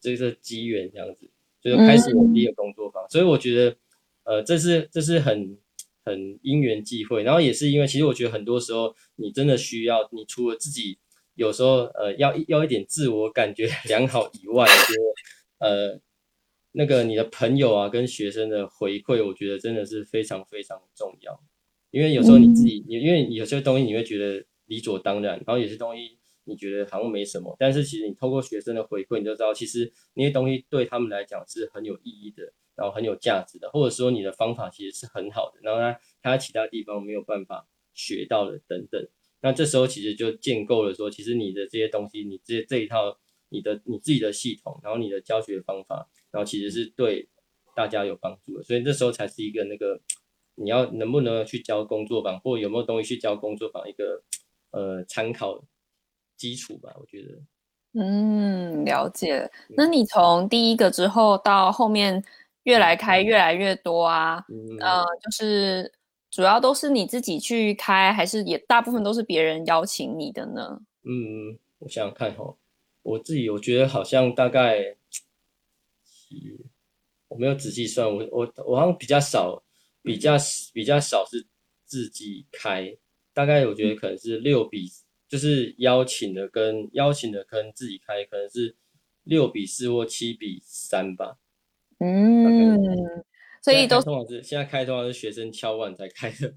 [0.00, 1.28] 这是机缘这样子，
[1.60, 3.76] 就是开始我第一个工作坊，嗯、所以我觉得，
[4.24, 5.58] 呃，这是这是很
[6.02, 10.96] 很因缘际会，然后也是因为，其实我觉得很多时候你真的需要，你除了自己
[11.34, 14.94] 有时候呃要要一点自我感觉 良好以外，就
[15.58, 16.00] 呃
[16.72, 21.38] 那个你的朋友啊跟学生的回馈，我觉得真的是非常非常重要，
[21.96, 26.18] 因为有时候你自己，你、嗯、因为有些东西你会觉得理所当然，然后有些东西。
[26.48, 32.44] 你觉得好像没什么，但是其实你透过学生的回馈，你就知道其实那些东西对他们来讲是很有意义的，
[32.76, 39.08] 然后很有价值的，或者说你的方法其实是很好的，然后他他在其他地方没有办法学到的等等。
[39.40, 43.18] 那这时候其实就建构了说，其实你的这些东西，你这这一套
[43.48, 47.28] 你的你自己的系统，然后你的教学方法，然后其实是对
[47.74, 48.62] 大家有帮助的。
[48.62, 50.00] 所以这时候才是一个那个
[50.56, 54.22] 你要能不能去教工作坊，或有没有东西去教工作坊一个
[54.72, 55.62] 呃参考。
[56.38, 57.28] 基础吧，我觉得。
[57.94, 59.50] 嗯，了解。
[59.70, 62.22] 那你从第一个之后到后面
[62.64, 65.90] 越来开越来越多啊，嗯，呃，就是
[66.30, 70.78] 主要都是你自己去开，还是也大部分都是别人邀请你的呢？
[71.04, 72.54] 嗯，我想想看哈，
[73.00, 74.94] 我自己我觉得好像大概，
[77.28, 79.62] 我没有仔细算，我我我好像比较少，
[80.06, 80.36] 比较
[80.72, 81.44] 比较少是
[81.84, 82.96] 自己开，
[83.34, 84.88] 大概我觉得可能是六比。
[85.28, 88.76] 就是邀请的跟邀请的跟自己开可能是
[89.24, 91.36] 六比四或七比三吧。
[91.98, 92.78] 嗯，
[93.60, 96.54] 所以都通常是现在开通常是学生敲碗才开的。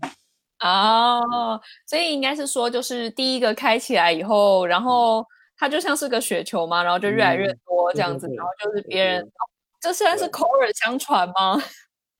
[0.59, 5.25] 哦，所以应该是说就是第一个开起来以后，然后
[5.57, 9.41] 它就像是个雪球嘛，然后就越来越多这样子，嗯、然后就是别人，哦、
[9.81, 11.59] 这虽然是口耳相传吗？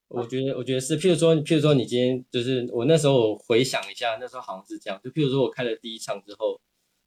[0.09, 6.59] 我觉得，我觉得是，譬如说，譬如说，你今天就是我那时候，我回想一下，那时候好像是这样，就譬如说我开了第一场之后，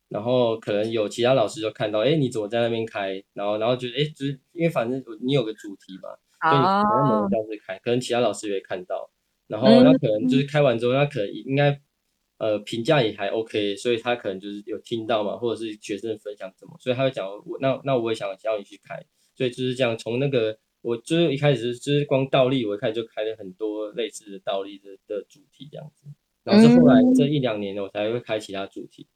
[0.09, 3.20] 然后可能有其他老师就看到，哎，你怎么在那边开？
[3.32, 6.11] 然后，然后觉得，哎，就是因为反正你有个主题嘛，
[6.48, 9.11] 所以你可能某个教室开，可能其他老师也会看到，
[9.48, 11.80] 然后那可能就是开完之后，那可能应该
[12.38, 20.57] 呃评价也还 OK，所以他可能就是有听到嘛，或者是学生分享什么，所以他会讲我那那我也想叫你去开，所以就是这样从那个。
[20.83, 26.07] 我就是一开始就是光倒立，我一开始就开了很多类似的倒立的的主题这样子，
[26.45, 29.07] 然后是后来这一两年呢，我才会开其他主题，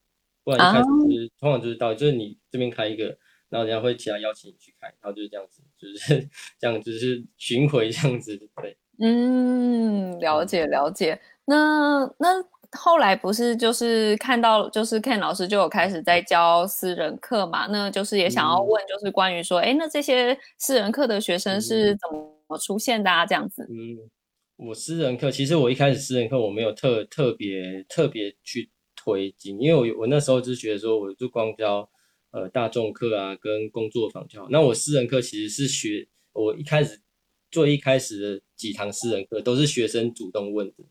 [0.43, 3.19] 不然一开始就是通常就是倒立，就是你这边开一个，
[3.51, 8.77] 然后人家会其他邀请你去开，然后就是这样子，就是 这样，就是巡回这样子，对。
[8.99, 12.43] 嗯，了解了解，那那。
[12.73, 22.09] 后来不是就是看到就是 Ken 老师就有开始在教私人课嘛，那就是也想要问就是关于说，哎、嗯，那这些私人课的学生是怎
[22.49, 23.27] 么出现的啊？
[23.27, 23.67] 这样子。
[23.71, 24.11] 嗯，
[24.57, 31.89] 我私人课其实我一开始私人课我没有特特别特别去推进，因为我我那时候就觉得说，我就光教
[32.31, 34.49] 呃大众课啊跟工作坊就好。
[34.51, 37.01] 那我私人课其实是学我一开始
[37.51, 40.85] 最一开始的几堂私人课都是学生主动问的。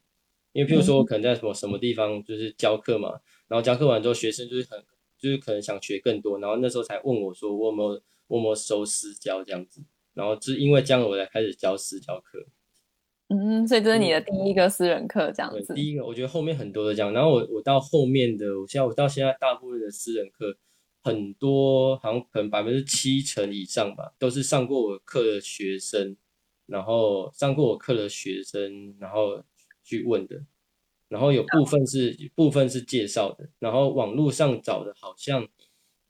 [0.55, 3.09] 因为譬如说，我可能在什么什么地方就是教课嘛，
[3.49, 4.81] 然后教课完之后，学生就是很
[5.17, 9.83] 就是可能想学更多，然后那时候才问我说，我有没有我有没有收私教这样子，
[10.13, 12.39] 然后就是因为这样，我才开始教私教课。
[13.27, 15.73] 嗯，所以这是你的第一个私人课这样子。
[15.73, 20.55] 第一个，我觉得后面很多的这样，然后我我到后面的，我现在我到现在大部分的私人课，
[21.03, 26.15] 很多好像可能百分之七成以上吧，都是上过我课的学生，
[26.65, 29.43] 然后上过我课的学生，然后。
[29.85, 30.43] 去问的，
[31.07, 35.47] 然后有部分是部分是介绍的，然后网络上找的好像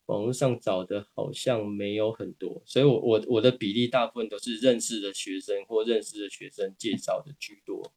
[0.06, 7.92] 网络上找的好像没有很多，所以我我我的比例大部分都是认识的学生或认识的学生介绍的居多。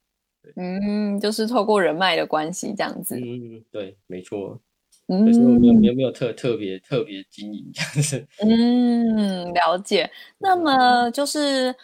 [0.56, 3.20] 嗯，就是透过人脉的关系这样子。
[3.20, 4.60] 嗯，对，没错。
[5.08, 8.28] 嗯，可是我没有没有没有特特别特别经营这样子。
[8.38, 10.10] 嗯，了解。
[10.38, 11.76] 那么就是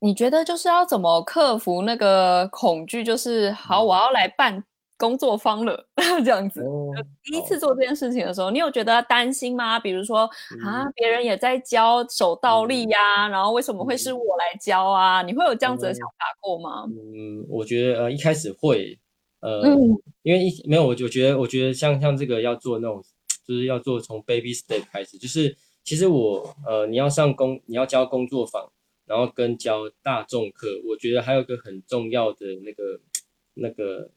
[0.00, 3.02] 你觉得就是要怎么克服那个恐惧？
[3.04, 4.64] 就是好，我要来办。
[5.00, 5.86] 工作坊了
[6.24, 6.90] 这样子，哦、
[7.22, 9.78] 第一次做这件事情的时候，哦、你有觉得担心吗？
[9.78, 10.28] 比如说、
[10.60, 15.22] 嗯、啊，别人也在教手倒立呀、啊，嗯、然后为什么会是我来教啊？
[15.22, 16.82] 嗯、你会有这样子的想法过吗？
[16.88, 18.98] 嗯，我觉得呃一开始会，
[19.38, 19.78] 呃，嗯、
[20.24, 23.00] 因为一没有，我我觉得我觉得像像这个要做那种，
[23.46, 28.68] 就是要做从 baby step 开始，就是其实我呃你要上工，你要教工作坊，
[29.08, 33.00] 然后跟教大众课，我觉得还有个很重要的那个
[33.54, 34.12] 那个。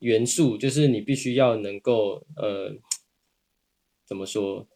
[0.00, 2.76] 元素就是你必须要能够呃，
[4.04, 4.68] 怎么说？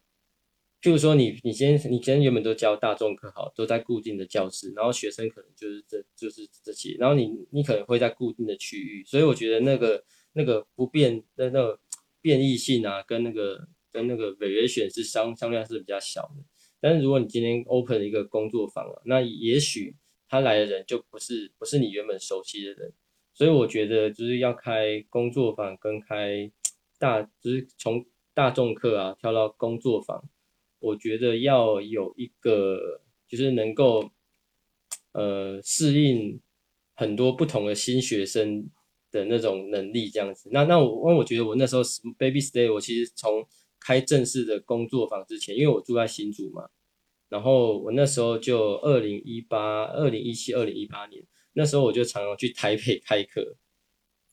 [0.80, 10.02] 譬如说你你先你先原本都教大众课好，都在固定的教室，然后学生可能就是这就是这些，然后你你可能会在固定的区域，所以我觉得那个
[10.32, 11.78] 那个不变的那个
[12.22, 16.42] 变异性啊，跟那个跟那个 variation 是相相对是比较小的。
[16.80, 19.96] 但是如果你今天 open 一个工作坊啊，那也许
[20.28, 22.92] 他来的人就不是不是你原本熟悉的人。
[23.34, 26.50] 所以我觉得就是要开工作坊跟开
[26.98, 28.04] 大，就是从
[28.34, 30.28] 大众课啊跳到工作坊，
[30.80, 34.10] 我觉得要有一个就是能够
[35.12, 36.40] 呃适应
[36.94, 38.68] 很多不同的新学生
[39.12, 40.50] 的那种能力这样子。
[40.52, 41.82] 那那我因为我觉得我那时候
[42.18, 43.46] baby stay，我其实从
[43.80, 46.68] 开正式的工作坊之前，因为我住在新竹嘛，
[47.28, 51.24] 然后我那时候就二零一八、二零一七、二零一八年。
[51.54, 53.56] 那时候我就常常去台北开课，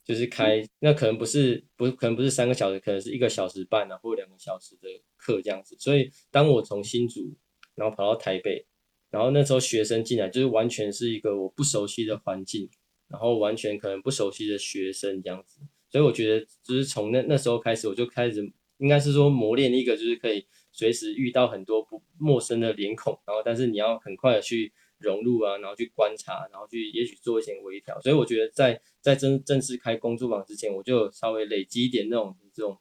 [0.03, 4.87] 就是开那可能不是不可能不是三个小时，可能是一个小时半啊，或两个小时的
[5.17, 5.75] 课这样子。
[5.79, 7.35] 所以当我从新竹
[7.73, 8.67] 然后跑到台北，
[9.09, 12.69] 然后那时候学生进来就是完全是一个我不熟悉的环境，
[13.07, 15.61] 然后完全可能不熟悉的学生这样子。
[15.89, 24.73] 所以我觉得就是从那那时候开始，我就开始应该是说磨练一个就是可以随时遇到很多不陌生的脸孔，然后但是你要很快的去。
[24.97, 32.75] 融入啊，然后去观察，然后去也许做一些微调，所以我觉得在在正正式开工作坊之前，我就稍微累积一点那种这种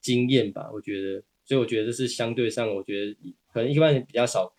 [0.00, 0.70] 经验吧。
[0.72, 3.14] 我觉得，所以我觉得这是相对上，我觉得
[3.52, 4.50] 可能一般人比较少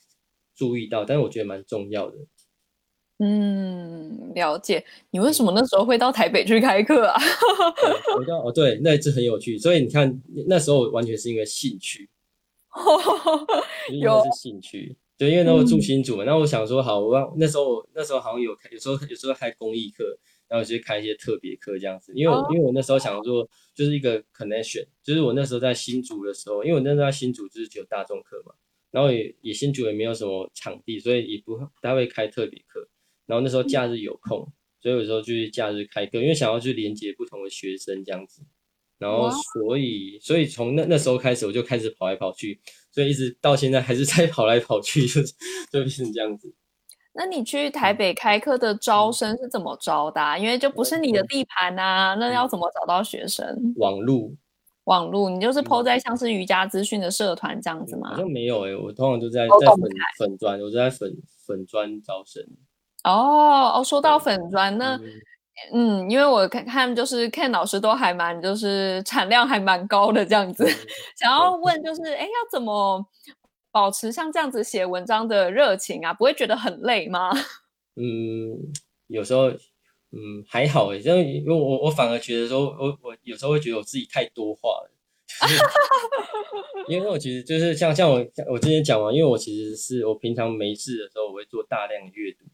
[0.56, 2.18] 注意到，但是我觉得蛮重要的。
[3.22, 4.84] 嗯，了解。
[5.12, 7.22] 你为什么那时候会到台北去开课啊？
[8.18, 9.58] 我叫哦，对，那一次很有趣。
[9.58, 12.10] 所以你看，那时候完全是因为兴趣，
[14.02, 14.96] 有是兴趣。
[15.18, 20.18] 对，因为那时候住新竹嘛，那、嗯、我想说，好，我那时候那时候好像有开，有时候有时候开公益课，
[20.48, 22.14] 然后就开一些特别课这样子。
[22.16, 23.46] 因为我、哦、因为我那时候想说，
[23.76, 28.54] 就是一个 connection，就是我那时候在新竹的时候，因为我那时候在新竹就是只有大众课嘛，
[28.92, 32.88] 然后也也新竹也没有什么场地，所以也不太会开特别课。
[33.30, 38.42] 然后那时候假日有空，嗯、所以有时候就是假日开课，因为想要去连接不同的学生这样子。
[38.98, 42.60] 然后所以所以从那那时候开始，我就开始跑来跑去。
[42.92, 45.22] 所以一直到现在还是在 跑来跑去，就
[45.72, 46.52] 就变成这样子。
[47.14, 50.38] 那你去台北开课的招生是怎么招的啊？
[50.38, 53.74] 因为就不是你的地盘啊，那要怎么找到学生？
[53.78, 54.36] 网路，
[54.86, 58.10] 网路，你就是 po 在像是瑜伽资讯的社团这样子吗？
[58.10, 61.16] 好像没有诶，我通常都在在粉粉砖，我在粉
[61.46, 62.44] 粉砖招生。
[63.04, 65.00] 哦哦，说到粉砖那。
[65.74, 70.66] 嗯，因为我看看就是 Ken 老师都还蛮就是产量还蛮高的这样子，
[71.20, 73.06] 想要问就是哎，要怎么
[73.70, 76.14] 保持像这样子写文章的热情啊？
[76.14, 77.30] 不会觉得很累吗？
[78.00, 78.56] 嗯，
[79.08, 84.92] 有时候嗯还好哎，因为因为我我反而觉得说我我有时候会觉得我自己太多话了，
[85.42, 85.62] 就是、
[86.88, 92.46] 因为我其实就是像像我我之前讲完，因为我其实是我平常没事的时候我会做大量的阅读。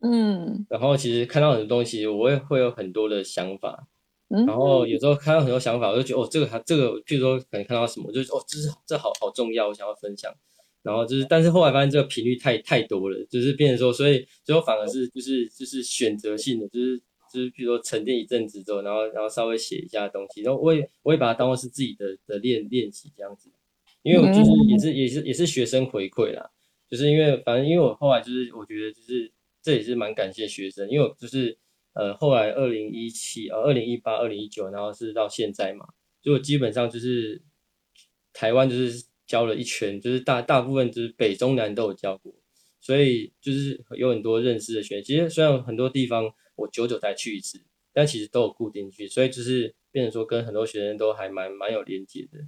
[0.00, 3.88] 嗯，然后其实看到很多东西，我也会有很多的想法，
[4.28, 10.32] 嗯、然后有时候看到很多想法，我就觉得哦，这个还这个，譬如说可能看到什么，就是哦，这是这好好重要，我想要分享。
[10.82, 16.96] 然后就是，但是后来发现这个频率太太多了，就是变成说，所以最后反而是就是就是选择性的，就是
[17.32, 23.50] 就是譬如说沉淀一阵子之后，然后然后稍微写一下东西，然后我也我也把它当做是自己的的练练习这样子，
[24.02, 26.48] 因为我就是也是也是也是学生回馈啦，
[26.88, 29.32] 就是因为反正因为我后来就是我觉得就是。
[29.62, 31.58] 这也是蛮感谢学生，因为我就是
[31.94, 35.86] 呃后来二零一七呃二零一八二零一九，然后是到现在嘛，
[36.22, 37.42] 就基本上就是
[38.32, 42.34] 台湾就是教了一圈，就是大大部分就是北中南都有教过，
[42.80, 45.04] 所以就是有很多认识的学生。
[45.04, 47.60] 其实虽然很多地方我久久才去一次，
[47.92, 52.38] 但其实都有固定去，所以就是变成说跟很多学生都还蛮蛮有连接的。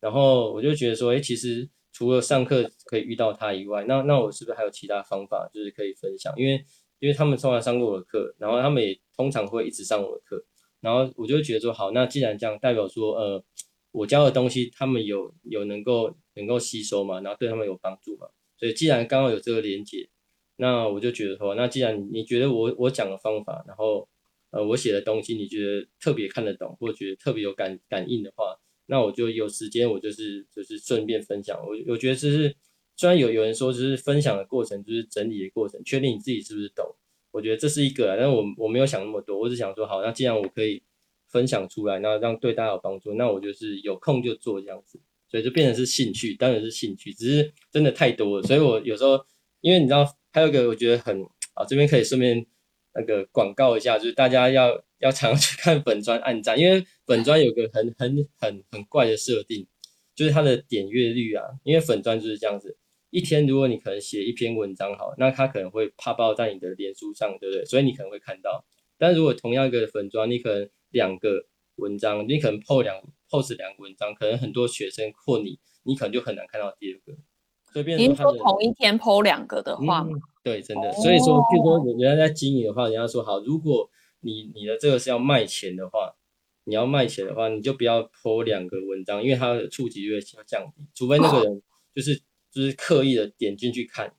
[0.00, 6.32] 然后我就觉得说，哎，其实除了上课可以遇到他以外，那那我是不是还有其他方法，就是可以分享？
[6.36, 6.64] 因为
[7.00, 10.44] 因为他们从来上过我的课，然后他们也通常会一直上我的课，
[10.80, 13.44] 然后我就觉得说，好，那既然这样，代表说，呃，
[13.90, 20.08] 我教的东西他们有有能够能够吸收嘛，然后对他们有帮助嘛，所以既然刚好有这个连接，
[20.56, 24.08] 那我就觉得说，那既然你觉得我我讲的方法，然后
[24.50, 28.56] 呃我写的东西你觉得特别看得懂，或者觉得特别有感感应的话。
[28.90, 31.56] 那我就有时间，我就是就是顺便分享。
[31.64, 32.56] 我我觉得这是
[32.96, 36.84] 虽然有有人说，就是分享的过程就是整理的过程，确定你自己是不是懂。
[37.30, 40.82] 我觉得这是一个，但是我我没有想那么多，我只想说，好，那既然我可以
[41.28, 49.24] 分享出来，那让对大家有帮助，那我就是有空就做这样子，所以就变成是兴趣，当然是兴趣，只是真的太多了，所以我有时候
[49.60, 51.22] 因为你知道，还有一个我觉得很
[51.54, 52.44] 啊，这边可以顺便
[52.94, 54.82] 那个广告一下，就是大家要。
[55.00, 59.66] 要常去看本专暗战，因为粉专有个很很很很怪的设定，
[60.14, 61.44] 就是它的点阅率啊。
[61.64, 62.78] 因为粉专就是这样子，
[63.10, 67.64] 一天如果你可能写一篇文章好，那它可能会啪爆在你的脸书上，对不对？
[67.64, 68.64] 所以你可能会看到。
[68.96, 72.94] 但如果同样一个粉专，你可能两个文章，你可能 po 两
[73.28, 77.18] post 两个文章，可能很多学生或你，你可能就很难看到第二个。
[77.72, 80.12] 所以变成说，说同一天 po 两个的话、嗯，
[80.44, 80.92] 对，真的。
[80.92, 83.90] 所以说，譬如说人家在经营的话，人家说好，如果
[84.20, 86.14] 你你的这个是要卖钱的话，
[86.64, 91.62] 你要卖钱的话，你就不要 po 两个文章，因为它的触及率会降低，除非那个人
[91.94, 92.20] 就是、哦、
[92.52, 94.12] 就是刻意的点进去看，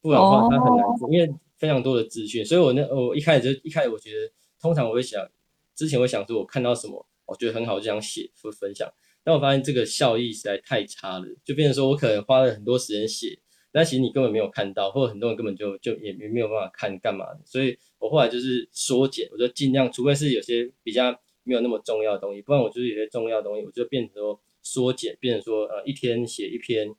[0.00, 2.44] 不然的话他很难做，哦、因为非常多的资讯。
[2.44, 5.26] 所以我那我一开始就一开始我觉得，通常我会想，
[5.74, 8.92] 之前会想说我看到什么我觉得很好就想写或分享，
[9.22, 13.38] 但我发现这个效益实在太差了，就变成说我可能花了很多时间写，
[13.72, 17.78] 但其实你根本没有看到，或者很多人根本就就也没没有办法看干嘛的，所以。
[18.00, 26.94] 我后来就是缩减，我就尽量，除非是有些比较没有那么重要的东西，不然我就是有些重要的东西，我就变成说缩减，变成说呃一天写一篇，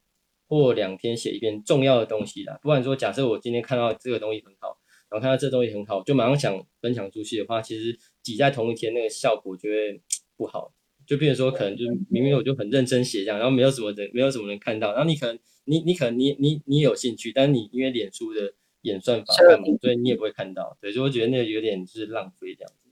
[0.48, 2.60] 或两天写一篇重要的东西啦。
[2.62, 4.78] 不然说假设我今天看到这个东西很好，
[5.10, 10.02] 然后看到这东西很好，就马上想分享出去的话，其实挤在同一天那个效果就会
[10.38, 10.74] 不好，
[11.06, 18.54] 就变成说可能就明明我就很认真写这样，然后没有什么人，没有什么人看到，然后你可能你你可能你你你有兴趣，但是你因为脸书的。
[18.86, 19.66] 演算法干嘛？
[19.82, 22.85] 所以你也不会看到，对，所以我觉得那个有点就是浪费这样子。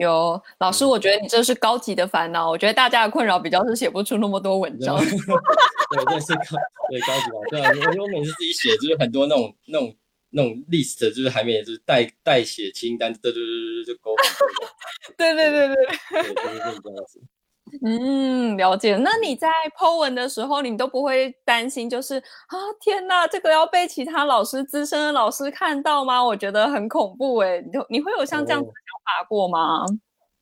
[0.00, 2.48] 有老师，我觉得你这是高级的烦恼。
[2.48, 4.96] 我觉得大家的困扰比较是写不出那么多文章。
[5.92, 6.56] 对，这是高
[6.88, 7.36] 对高级吧？
[7.50, 9.94] 对啊，因为我每次自己写就是很多那种那种
[10.30, 14.14] 那种 list，就是还没就是代代写清单，对对对对对，就勾。
[15.18, 17.20] 对对对对，对 就是这样子。
[17.86, 18.96] 嗯，了解。
[18.96, 19.48] 那你在
[19.78, 26.24] Po 文的时候，你都不会担心，就是啊，天哪，这个要被其他老师、资深的老师看到吗？
[26.24, 27.62] 我觉得很恐怖诶。
[27.72, 28.68] 你你会有像这样子
[29.10, 29.84] 想法过吗？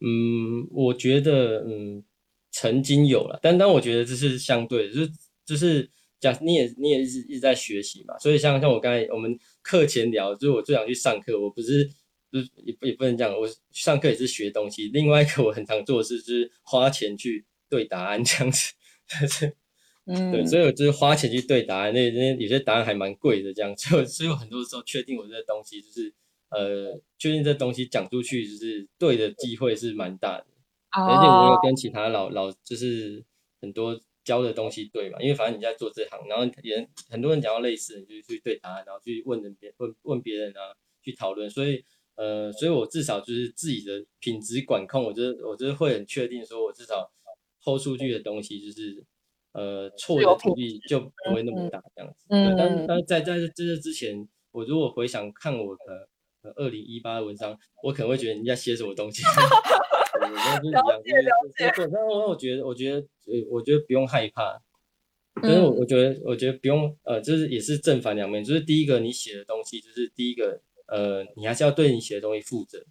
[0.01, 2.05] 嗯，我觉得嗯，
[2.51, 5.11] 曾经有了，但但我觉得这是相对的，就是
[5.47, 5.91] 就是
[6.21, 11.91] 讲你也你也一直一直在学习嘛，所以像像我刚才我们课前聊，就是我最想去上课，我不是。
[12.31, 14.89] 就是也也不能讲，我上课也是学东西。
[14.89, 18.75] 另外一个我很常做的事就是花钱去对答案这样子，
[20.05, 21.95] 嗯，对，所以我就是花钱去对答案。
[21.95, 26.13] 那那有些答案还蛮贵的这样，所以所以我很多时候确定我这个东西就是
[26.51, 30.47] 呃，确定这东西讲出去就是对的机会是蛮大的。
[30.93, 33.25] 哦，而且我有跟其他老老就是
[33.61, 41.85] 很多教的东西对嘛，因为反正你在做这行，然后也很多人讲到类似，你就去对答案，然后去问人别问问别人啊，去讨论，所以。
[42.21, 47.09] 呃，所以我至少就是自己的品质管控，我觉得我觉得会很确定，说我至少
[47.63, 49.05] 抛出去的东西就是，
[49.53, 52.27] 呃，错的几率就不会那么大这样子。
[52.31, 52.57] 嗯。
[52.57, 56.09] 对，但但在在这这之前，我如果回想看我的
[56.57, 59.23] 二零一八的文章，我可能会觉得你在写什么东西。
[60.21, 61.73] 了解了解。
[61.75, 64.61] 对，那我我觉得我觉得呃我觉得不用害怕，
[65.43, 70.61] 但是我我觉得我觉得不用呃，就是也是正反两面，就是第一个你写的东西就是第一个。
[70.91, 72.83] 呃，你还是要对你写的东西负责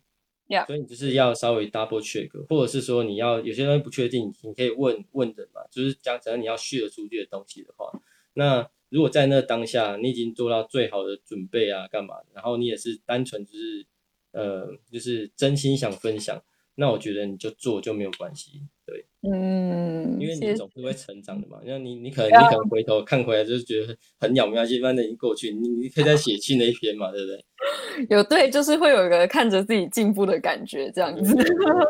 [0.48, 0.68] ，Yeah.
[0.68, 7.92] 所以你就是要稍微 double check，或者是说你要有些东西不确定，你可以问问人嘛，就是讲只要你要 share 出去的东西的话，
[8.36, 13.86] 那如果在那当下你已经做到最好的准备啊，干嘛，然后你也是单纯就是
[14.32, 16.42] 呃，就是真心想分享，
[16.76, 18.62] 那我觉得你就做就没有关系。
[18.86, 21.60] 对，嗯，因为你总是会成长的嘛。
[21.66, 27.46] 那你你可能你可能回头看回来就是觉得很鸟没关系，反正已经过去，你你可以再写新的一篇嘛，对不对？
[28.16, 31.36] 有对，就是会有一个看着自己进步的感觉，这样子。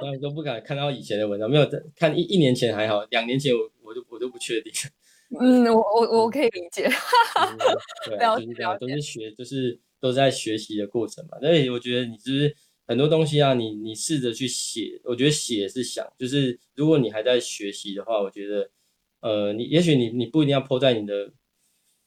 [0.01, 4.71] 当然都不敢看到以前的文章，没有看一一年前还好，两年前我我就我都不确定。
[5.29, 6.89] 嗯，我我我可以理解。
[8.05, 11.37] 对，就是这样，都是学，就是都在学习的过程嘛。
[11.39, 12.55] 所以我觉得你就是
[12.87, 18.69] 很多东西啊，你你试着去写，我觉得写是想，就是如果你还在学习的话，我觉得，
[19.19, 21.33] 呃，你也许你你不一定要 po 在你的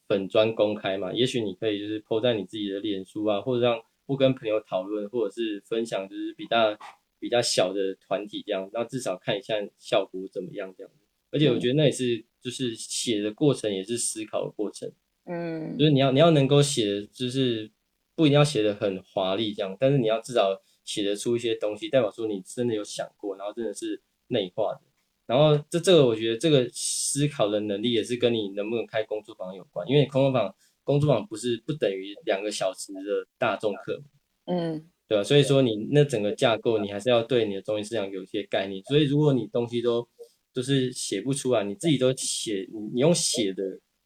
[0.06, 6.76] 本专公开嘛，也许你可以就是 po 在你自己的脸书啊，或者让不跟朋友讨论，或者是分享，就是比较
[7.18, 10.90] 比较小的团体这样，那至少看一下效果怎么样这样。
[11.30, 14.90] 而且我觉得那也是就是写的过程，也是思考的过程。
[15.26, 17.70] 嗯，就是你要你要能够写，就是
[18.14, 24.80] 不一定要写的很华丽这样，但是你要至少写得出一些东西，代表说你真的有想过，然后真的是内化的。
[25.26, 30.52] 然后这这个我觉得这个思考的能力也是跟你能不能开工作坊有关，因为工作坊
[30.82, 33.00] 工作坊不是不等于两个小时的
[33.38, 34.02] 大众课，
[34.46, 35.22] 嗯，对吧？
[35.22, 38.82] 所以说你那整个架构你还是要对你的中心思想有一些概念。
[38.84, 40.08] 所以如果你东西都
[40.52, 43.62] 就是写不出来，你自己都写你你用写的。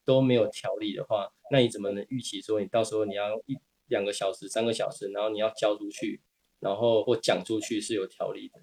[0.07, 6.21] 都没有条理的话，那你怎么能预期说你到时候你要一两个小时、三个小时，然后你要交出去，
[6.61, 8.61] 然后或讲出去是有条理的？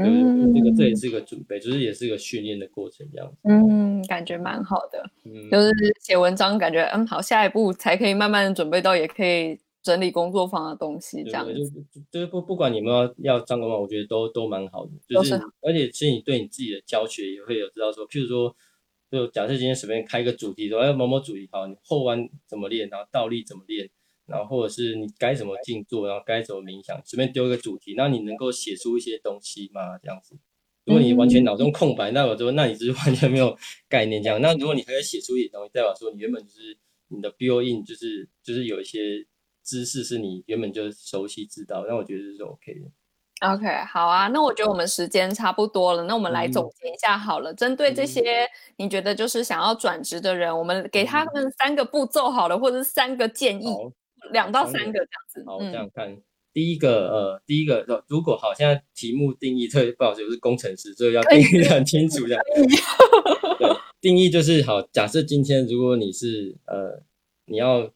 [0.00, 3.36] 嗯，这个这也是一个准备，就是也是一个训练的过程，这样子。
[3.42, 5.04] 嗯，感觉蛮好的。
[5.26, 5.70] 嗯，就是
[6.00, 11.54] 写文章，感觉嗯好，下一步才可以慢慢准备到，也可以整理工作坊的东西，这样子。
[11.54, 11.72] 就是
[12.10, 14.92] 就是不不管你们要要张工坊，我觉得都都蛮好的。
[15.08, 18.54] 就是，是而且其实你对你自己的教学也会有知道说，譬如说。
[19.10, 23.88] 就假设今天随便开个主题说，哎，某某主题好，你后弯怎么练，然后倒立怎么练，
[24.26, 29.96] 然后或者是你该怎么静坐，然后该怎么冥想，随便丢一个主题，那你能够写出一些东西吗？
[30.02, 30.36] 这样子，
[30.84, 33.56] 如果你完全脑中空白，那我说，那你就是完全没有
[33.88, 34.38] 概念这样。
[34.42, 36.76] 那如果你还要写出一点东西，代表说你原本就是
[37.08, 39.26] 你的 build in，就是就是有一些
[39.68, 42.90] 知识是你原本就熟悉知道，那我觉得这是 OK 的。
[43.46, 47.52] OK，好啊，那我觉得我们时间差不多了，那我们来总结一下好了。
[47.52, 48.48] 嗯、针对这些
[48.78, 53.68] 你觉得就是想要转职的人，嗯、我们给他们三个步骤好了，或者是三个建议，
[54.32, 55.44] 两到三个这样子。
[55.46, 62.42] 好，这样看，嗯、第一个呃，第一个如果好，现在题目定义特别不好，就是工程师，所以要定义很清楚这样。
[63.58, 63.68] 对，
[64.00, 64.82] 定义就是好。
[64.90, 67.04] 假设今天如果你是呃，
[67.44, 67.88] 你要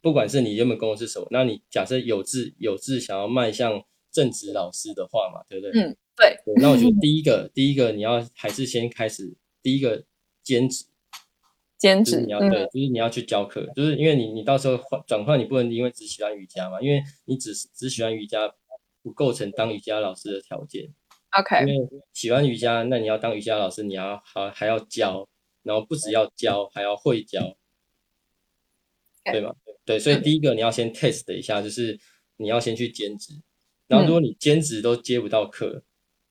[0.00, 3.84] 不管是你原本工作是什么，那你假设有志有志想要迈向。
[4.10, 5.70] 正职老师的话嘛，对不对？
[5.82, 6.34] 嗯，对。
[6.42, 10.02] 对，那我觉得第一个， 第一个你要还是先开始第一个
[10.42, 10.86] 兼职，
[11.76, 18.52] 兼职你要对，就是你要去教课，就是因为你你到时候换转换，你不能因为只喜欢瑜伽嘛，因为你只只喜欢瑜伽
[19.02, 20.90] 不构成当瑜伽老师的条件。
[21.38, 25.28] OK，因为喜欢瑜伽，那你要当瑜伽老师，你要还还要教，
[25.62, 27.58] 然后不只要教，还要会教，
[29.30, 29.54] 对吗？
[29.88, 31.98] 对，所以第一个你要先 test 一下，就是
[32.36, 33.32] 你要先去兼职。
[33.86, 35.82] 然后，如果你兼职都接不到课，嗯、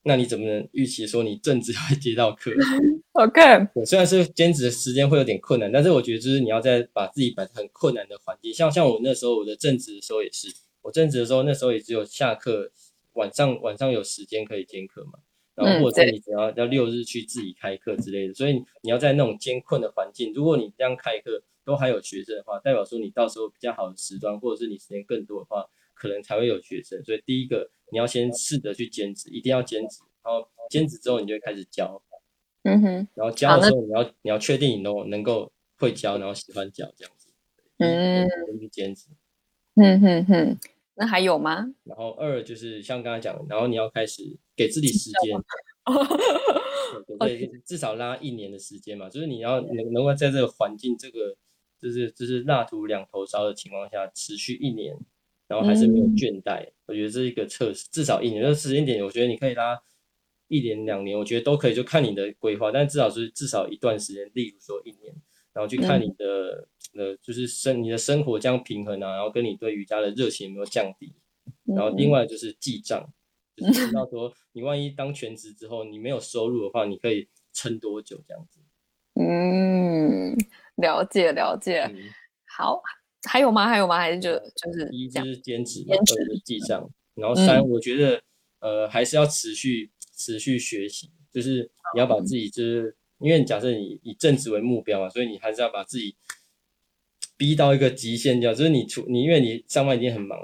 [0.04, 2.52] 那你怎么能预期说你正职 会接到课？
[3.18, 3.42] OK，
[3.84, 10.50] 虽然是兼职的时间会有点困难，但是我觉得就是你要在把自己摆在很困难的环境，像像我那时候我的正职的时候也是，
[10.84, 12.72] 我正职的时候那时候也只有下课
[13.14, 15.14] 晚上晚上有时间可以兼课嘛，
[15.56, 18.54] 然后或者是你只要要六日去自己开课之类的，所以
[18.84, 25.68] 你要在那种艰困的环境，如果你这样开课都还有学生的话，代表说你到时候比较好的时段，或者是你时间更多的话。
[26.00, 30.04] 可能才会有学生，所以第一个你要先试着去兼职，一定要兼职。
[30.24, 32.00] 然后兼职之后，你就会开始教，
[32.62, 33.08] 嗯哼。
[33.16, 37.34] 然后教的时候，你要你要确定你能能够会教，然后喜欢教这样子。
[37.80, 39.08] 嗯，去兼职。
[39.74, 40.58] 嗯哼哼，
[40.94, 41.66] 那还有吗？
[41.84, 45.36] 然后二就是像刚才讲的，然后你要开始给自己时间，
[47.18, 51.36] 对，对， 至少拉一年的时间嘛，就是你要能能够在这个环境，这个
[51.82, 54.98] 就是就是蜡烛两头烧的情况下持续一年。
[55.50, 58.44] 然后还是没有倦怠，嗯、我觉得这是一个测试，至少一年。
[58.44, 59.82] 那时间点，我觉得你可以拉
[60.50, 62.70] 一年、两年，我觉得都可以，就看你的规划。
[62.70, 65.16] 但至少是至少一段时间，例如说一年，
[65.54, 71.14] 然后去看你的、嗯、呃，就是生你的生活这样平衡啊，然后跟你对瑜伽的热情有没有降低。
[71.64, 73.10] 然后另外就是记账，
[73.56, 78.60] 嗯、就是知道说你万一当全职之后你没有收入的话，你可以撑多久这样子。
[79.14, 80.36] 嗯，
[80.78, 81.98] 了解了解，嗯、
[82.58, 82.82] 好。
[83.24, 83.68] 还有吗？
[83.68, 83.98] 还有吗？
[83.98, 86.16] 还是就就是一就是兼职，兼职
[86.46, 88.22] 记账，然后三，我觉得
[88.60, 92.22] 呃还是要持续持续学习，就是你要把。
[92.22, 96.16] 自己就是因为假设你以正职为目标嘛，所以你还是要把自己
[97.36, 98.54] 逼到一个极限，掉。
[98.54, 100.40] 就是你除你因为你上班已经很忙，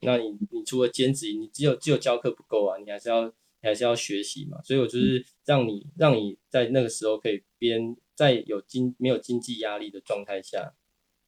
[0.00, 3.32] 那你你除了兼职，你只有只有教课不够啊，你还是要你
[3.62, 10.72] 还是要学习嘛，所以我就是让你让你在那个时候可以边在有经没有经济压力的状态下。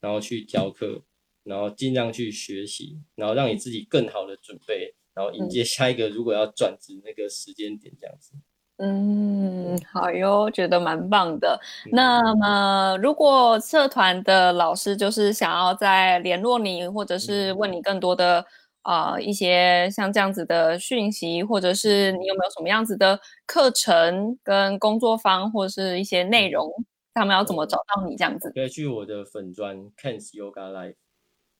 [0.01, 1.03] 然后去教课，
[1.43, 8.35] 然后尽量去学习，然后让你自己更好的准备，然后迎接下一个如果要转职那个时间点这样子。
[8.77, 11.61] 嗯，好哟，觉得蛮棒的。
[11.87, 18.47] 嗯、那么，如果社团的老师就是想要再联络你，或者是问你更多的
[18.89, 26.73] 呃一些像这样子的讯息，或者是你有没有什么样子的课程跟工作方，或者是一些内容，
[27.13, 28.51] 他们要怎么找到你这样子？
[28.55, 30.95] 可以去我的粉专 Ken's Yoga Life。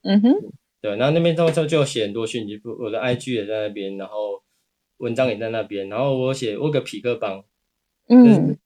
[0.01, 0.33] 嗯哼，
[0.81, 4.41] 对，然后那边到时候就写很多讯息，我的 IG 也在那边，然后
[4.97, 7.45] 文章也在那边，然后我写我有个痞客邦，
[8.09, 8.57] 嗯。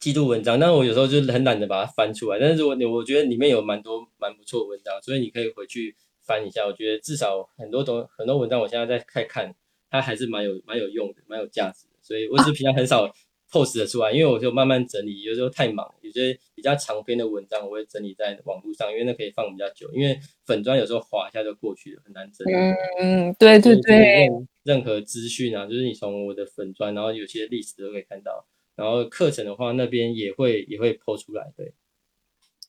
[0.00, 2.38] 记录文章，但我有时候就很懒得把它翻出来。
[2.38, 5.96] 但是我我觉得里面有蛮多蛮不错的文章，所以你可以回去
[6.28, 6.66] 翻一下。
[6.66, 9.54] 我觉得至少很多东很多文章，我现在在看看，
[9.90, 11.94] 它还是蛮有蛮有用的，蛮有价值的。
[12.02, 13.10] 所以我是平常很少
[13.50, 15.22] post 的出来，因为我就慢慢整理。
[15.22, 19.90] 有时候太忙，有些比较长篇的文章我会整理在网络上，因为那可以放比较久。
[19.94, 22.52] 因为粉砖有时候滑一下就过去了，很难整理。
[23.00, 24.28] 嗯，对对对。
[24.64, 28.46] 任何资讯啊，就是你从我的粉砖，然后有些历史都可以看到。
[28.76, 31.72] 然后课程的话，那边也会也会 post 出来，对。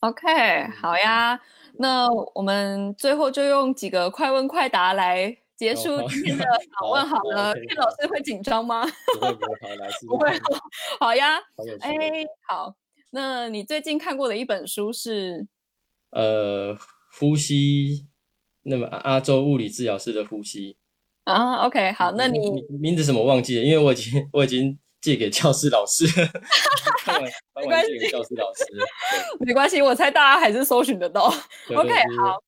[0.01, 1.39] OK，好呀。
[1.77, 6.45] 那我们最后就用几个快问快答来结束今天的
[6.79, 7.53] 访问好了。
[7.53, 8.85] Ken 老师会紧张吗？
[9.19, 10.31] 不会不会，好，来， 不会。
[10.99, 11.37] 好呀。
[11.81, 11.95] 哎，
[12.47, 12.75] 好。
[13.11, 15.47] 那你最近看过的一本书是？
[16.11, 16.77] 呃，
[17.19, 18.07] 呼吸，
[18.63, 20.77] 那么阿周物理治疗师的呼吸。
[21.25, 22.13] 啊，OK，好。
[22.13, 22.39] 那你
[22.79, 23.63] 名字什么忘记了？
[23.63, 24.79] 因为我已经我已经。
[25.01, 26.05] 借给教师老师，
[27.55, 28.65] 没关系，教师老师，
[29.39, 31.25] 没关系，我猜大家还是搜寻得到。
[31.75, 32.41] OK，好。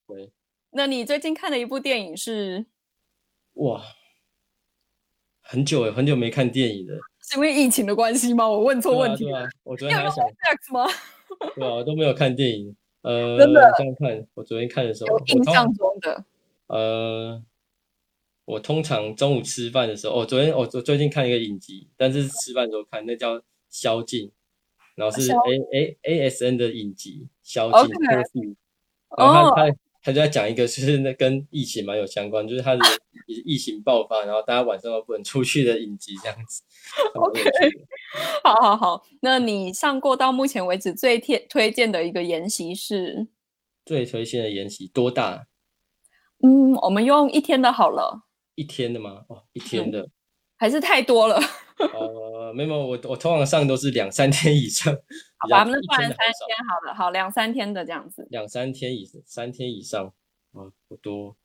[0.71, 2.65] 那你最近看的一部电影是？
[3.53, 3.81] 哇，
[5.41, 6.97] 很久诶，很久没看电影了。
[7.21, 8.47] 是因为疫情的关系吗？
[8.47, 9.47] 我问错问题了。
[9.63, 10.25] 我昨天还想
[10.73, 10.85] 吗？
[11.55, 12.75] 对啊，我都没有看电影。
[13.03, 13.73] 呃，真的？
[13.77, 16.25] 这样看，我昨天看的时候，有印象中的。
[16.67, 17.41] 呃。
[18.51, 23.37] 我通常中午吃饭的时候，我、哦、昨天我我最近看一个影集，但是吃饭的时候看，那叫
[23.69, 24.27] 《宵禁》，
[24.95, 25.37] 然后是 A
[25.73, 27.95] A A S N 的影集《宵禁》
[29.13, 29.25] Okay.
[29.25, 32.81] 然后他他他就在讲一个，就是那跟疫情蛮有相关，就是他的
[33.45, 36.61] 疫情爆发，然后大家晚上都不能出去的影集这样子。
[37.13, 37.41] OK，
[38.43, 43.27] 好好好，那你上过到目前为止最推推荐的一个研习是？
[43.85, 45.47] 最推荐的研习多大？
[46.43, 48.23] 嗯，我们用一天的好了。
[48.55, 49.25] 一天的吗？
[49.27, 50.11] 哦，一天的，嗯、
[50.57, 51.39] 还是太多了。
[51.77, 54.93] 呃，没有，我我通常上都是两三天以上。
[55.37, 58.27] 好吧，那算三天好了，好，两三天的这样子。
[58.29, 60.05] 两三天以三天以上
[60.53, 61.35] 啊，不多。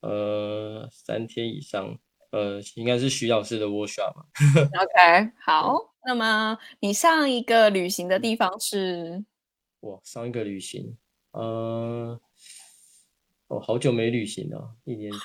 [0.00, 1.98] 呃，三天以上，
[2.30, 4.24] 呃，应该是徐老师的 workshop 嘛。
[4.80, 5.94] OK， 好。
[6.04, 9.24] 那么你上一个旅行的地方是？
[9.80, 10.96] 哇，上一个旅行，
[11.32, 12.20] 呃。
[13.48, 15.20] 哦，好久没旅行了，一年多。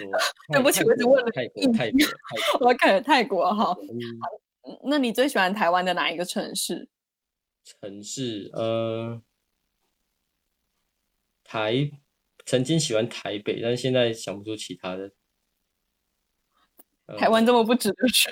[0.51, 2.67] 对不起，我只问了泰国，泰国，泰国。
[2.67, 3.77] 我看泰国哈。
[3.81, 6.87] 嗯，那你最喜欢台湾的哪一个城市？
[7.65, 9.21] 城市，呃，
[11.43, 11.91] 台，
[12.45, 15.11] 曾经喜欢台北，但是现在想不出其他的。
[17.17, 18.29] 台湾这么不值得去？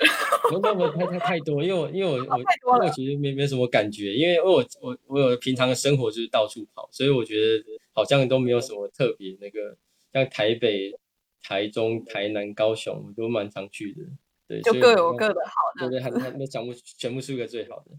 [0.48, 7.62] 不不不，太太太多，因为我因为我我因为我其实没没什么感觉，因为我我我有平常的生活就是到处跑，所以我觉得
[7.92, 9.76] 好像都没有什么特别那个，
[10.12, 10.98] 像台北、
[11.42, 14.00] 台中、台南、高雄都蛮常去的，
[14.48, 17.92] 对，就各有各的好的，对 对，还还没讲不全部是个最好的。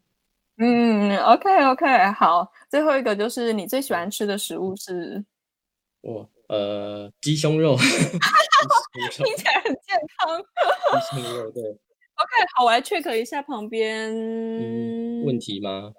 [0.58, 5.26] 嗯，OK OK，好，最后一个就是你最喜欢吃的食物是？
[6.02, 7.76] 我呃 鸡胸肉。
[7.76, 10.40] 听起来很健康。
[11.12, 11.64] 鸡胸肉对。
[11.64, 14.14] OK，好，我来 check 一下旁边。
[14.16, 15.92] 嗯，问题吗？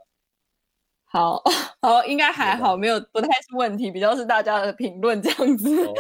[1.15, 1.41] 好
[1.81, 5.87] 好，应该还好，没有，不太是问题，比较是大家的评论这样子。
[5.87, 5.95] 哦，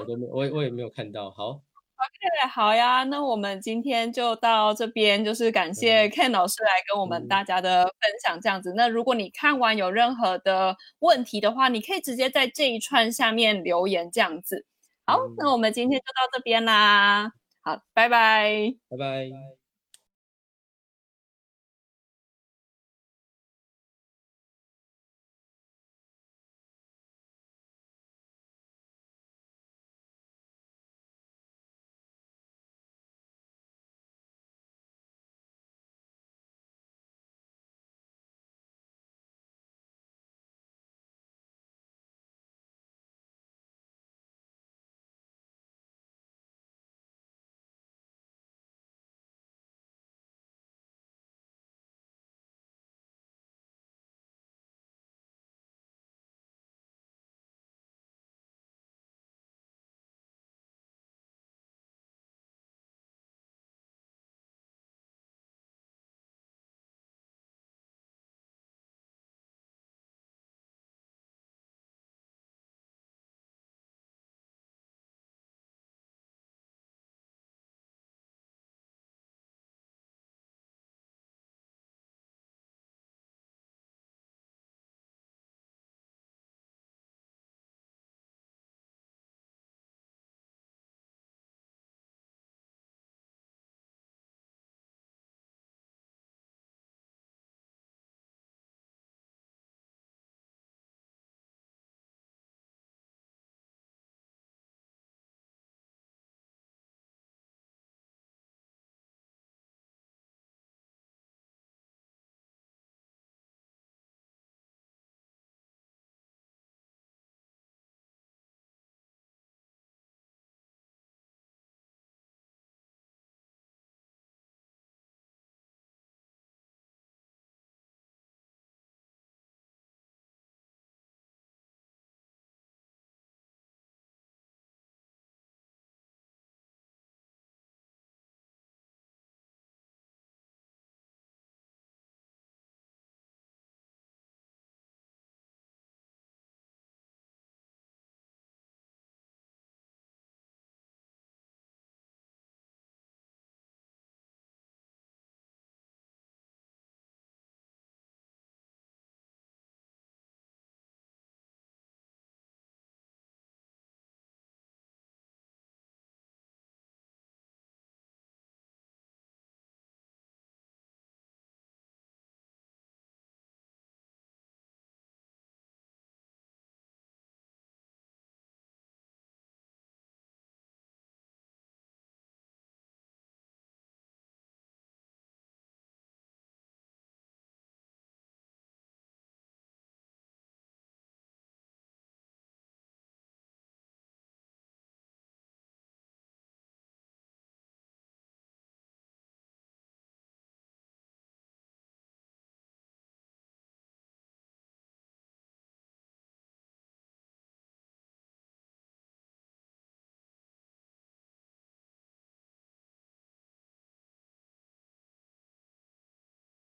[0.00, 1.30] 我都没， 我我也没有看到。
[1.30, 1.62] 好。
[2.00, 7.92] OK，好呀，那我们今天就到这边，就是感谢 Ken 老师来跟我们大家的分
[8.22, 8.72] 享，这样子。
[8.72, 14.66] 嗯、那如果你看完有任何的问题的话，你可以直接在这一串下面留言，这样子。
[15.06, 17.32] 好，那我们今天就到这边啦。
[17.62, 19.59] 好，拜拜，拜拜。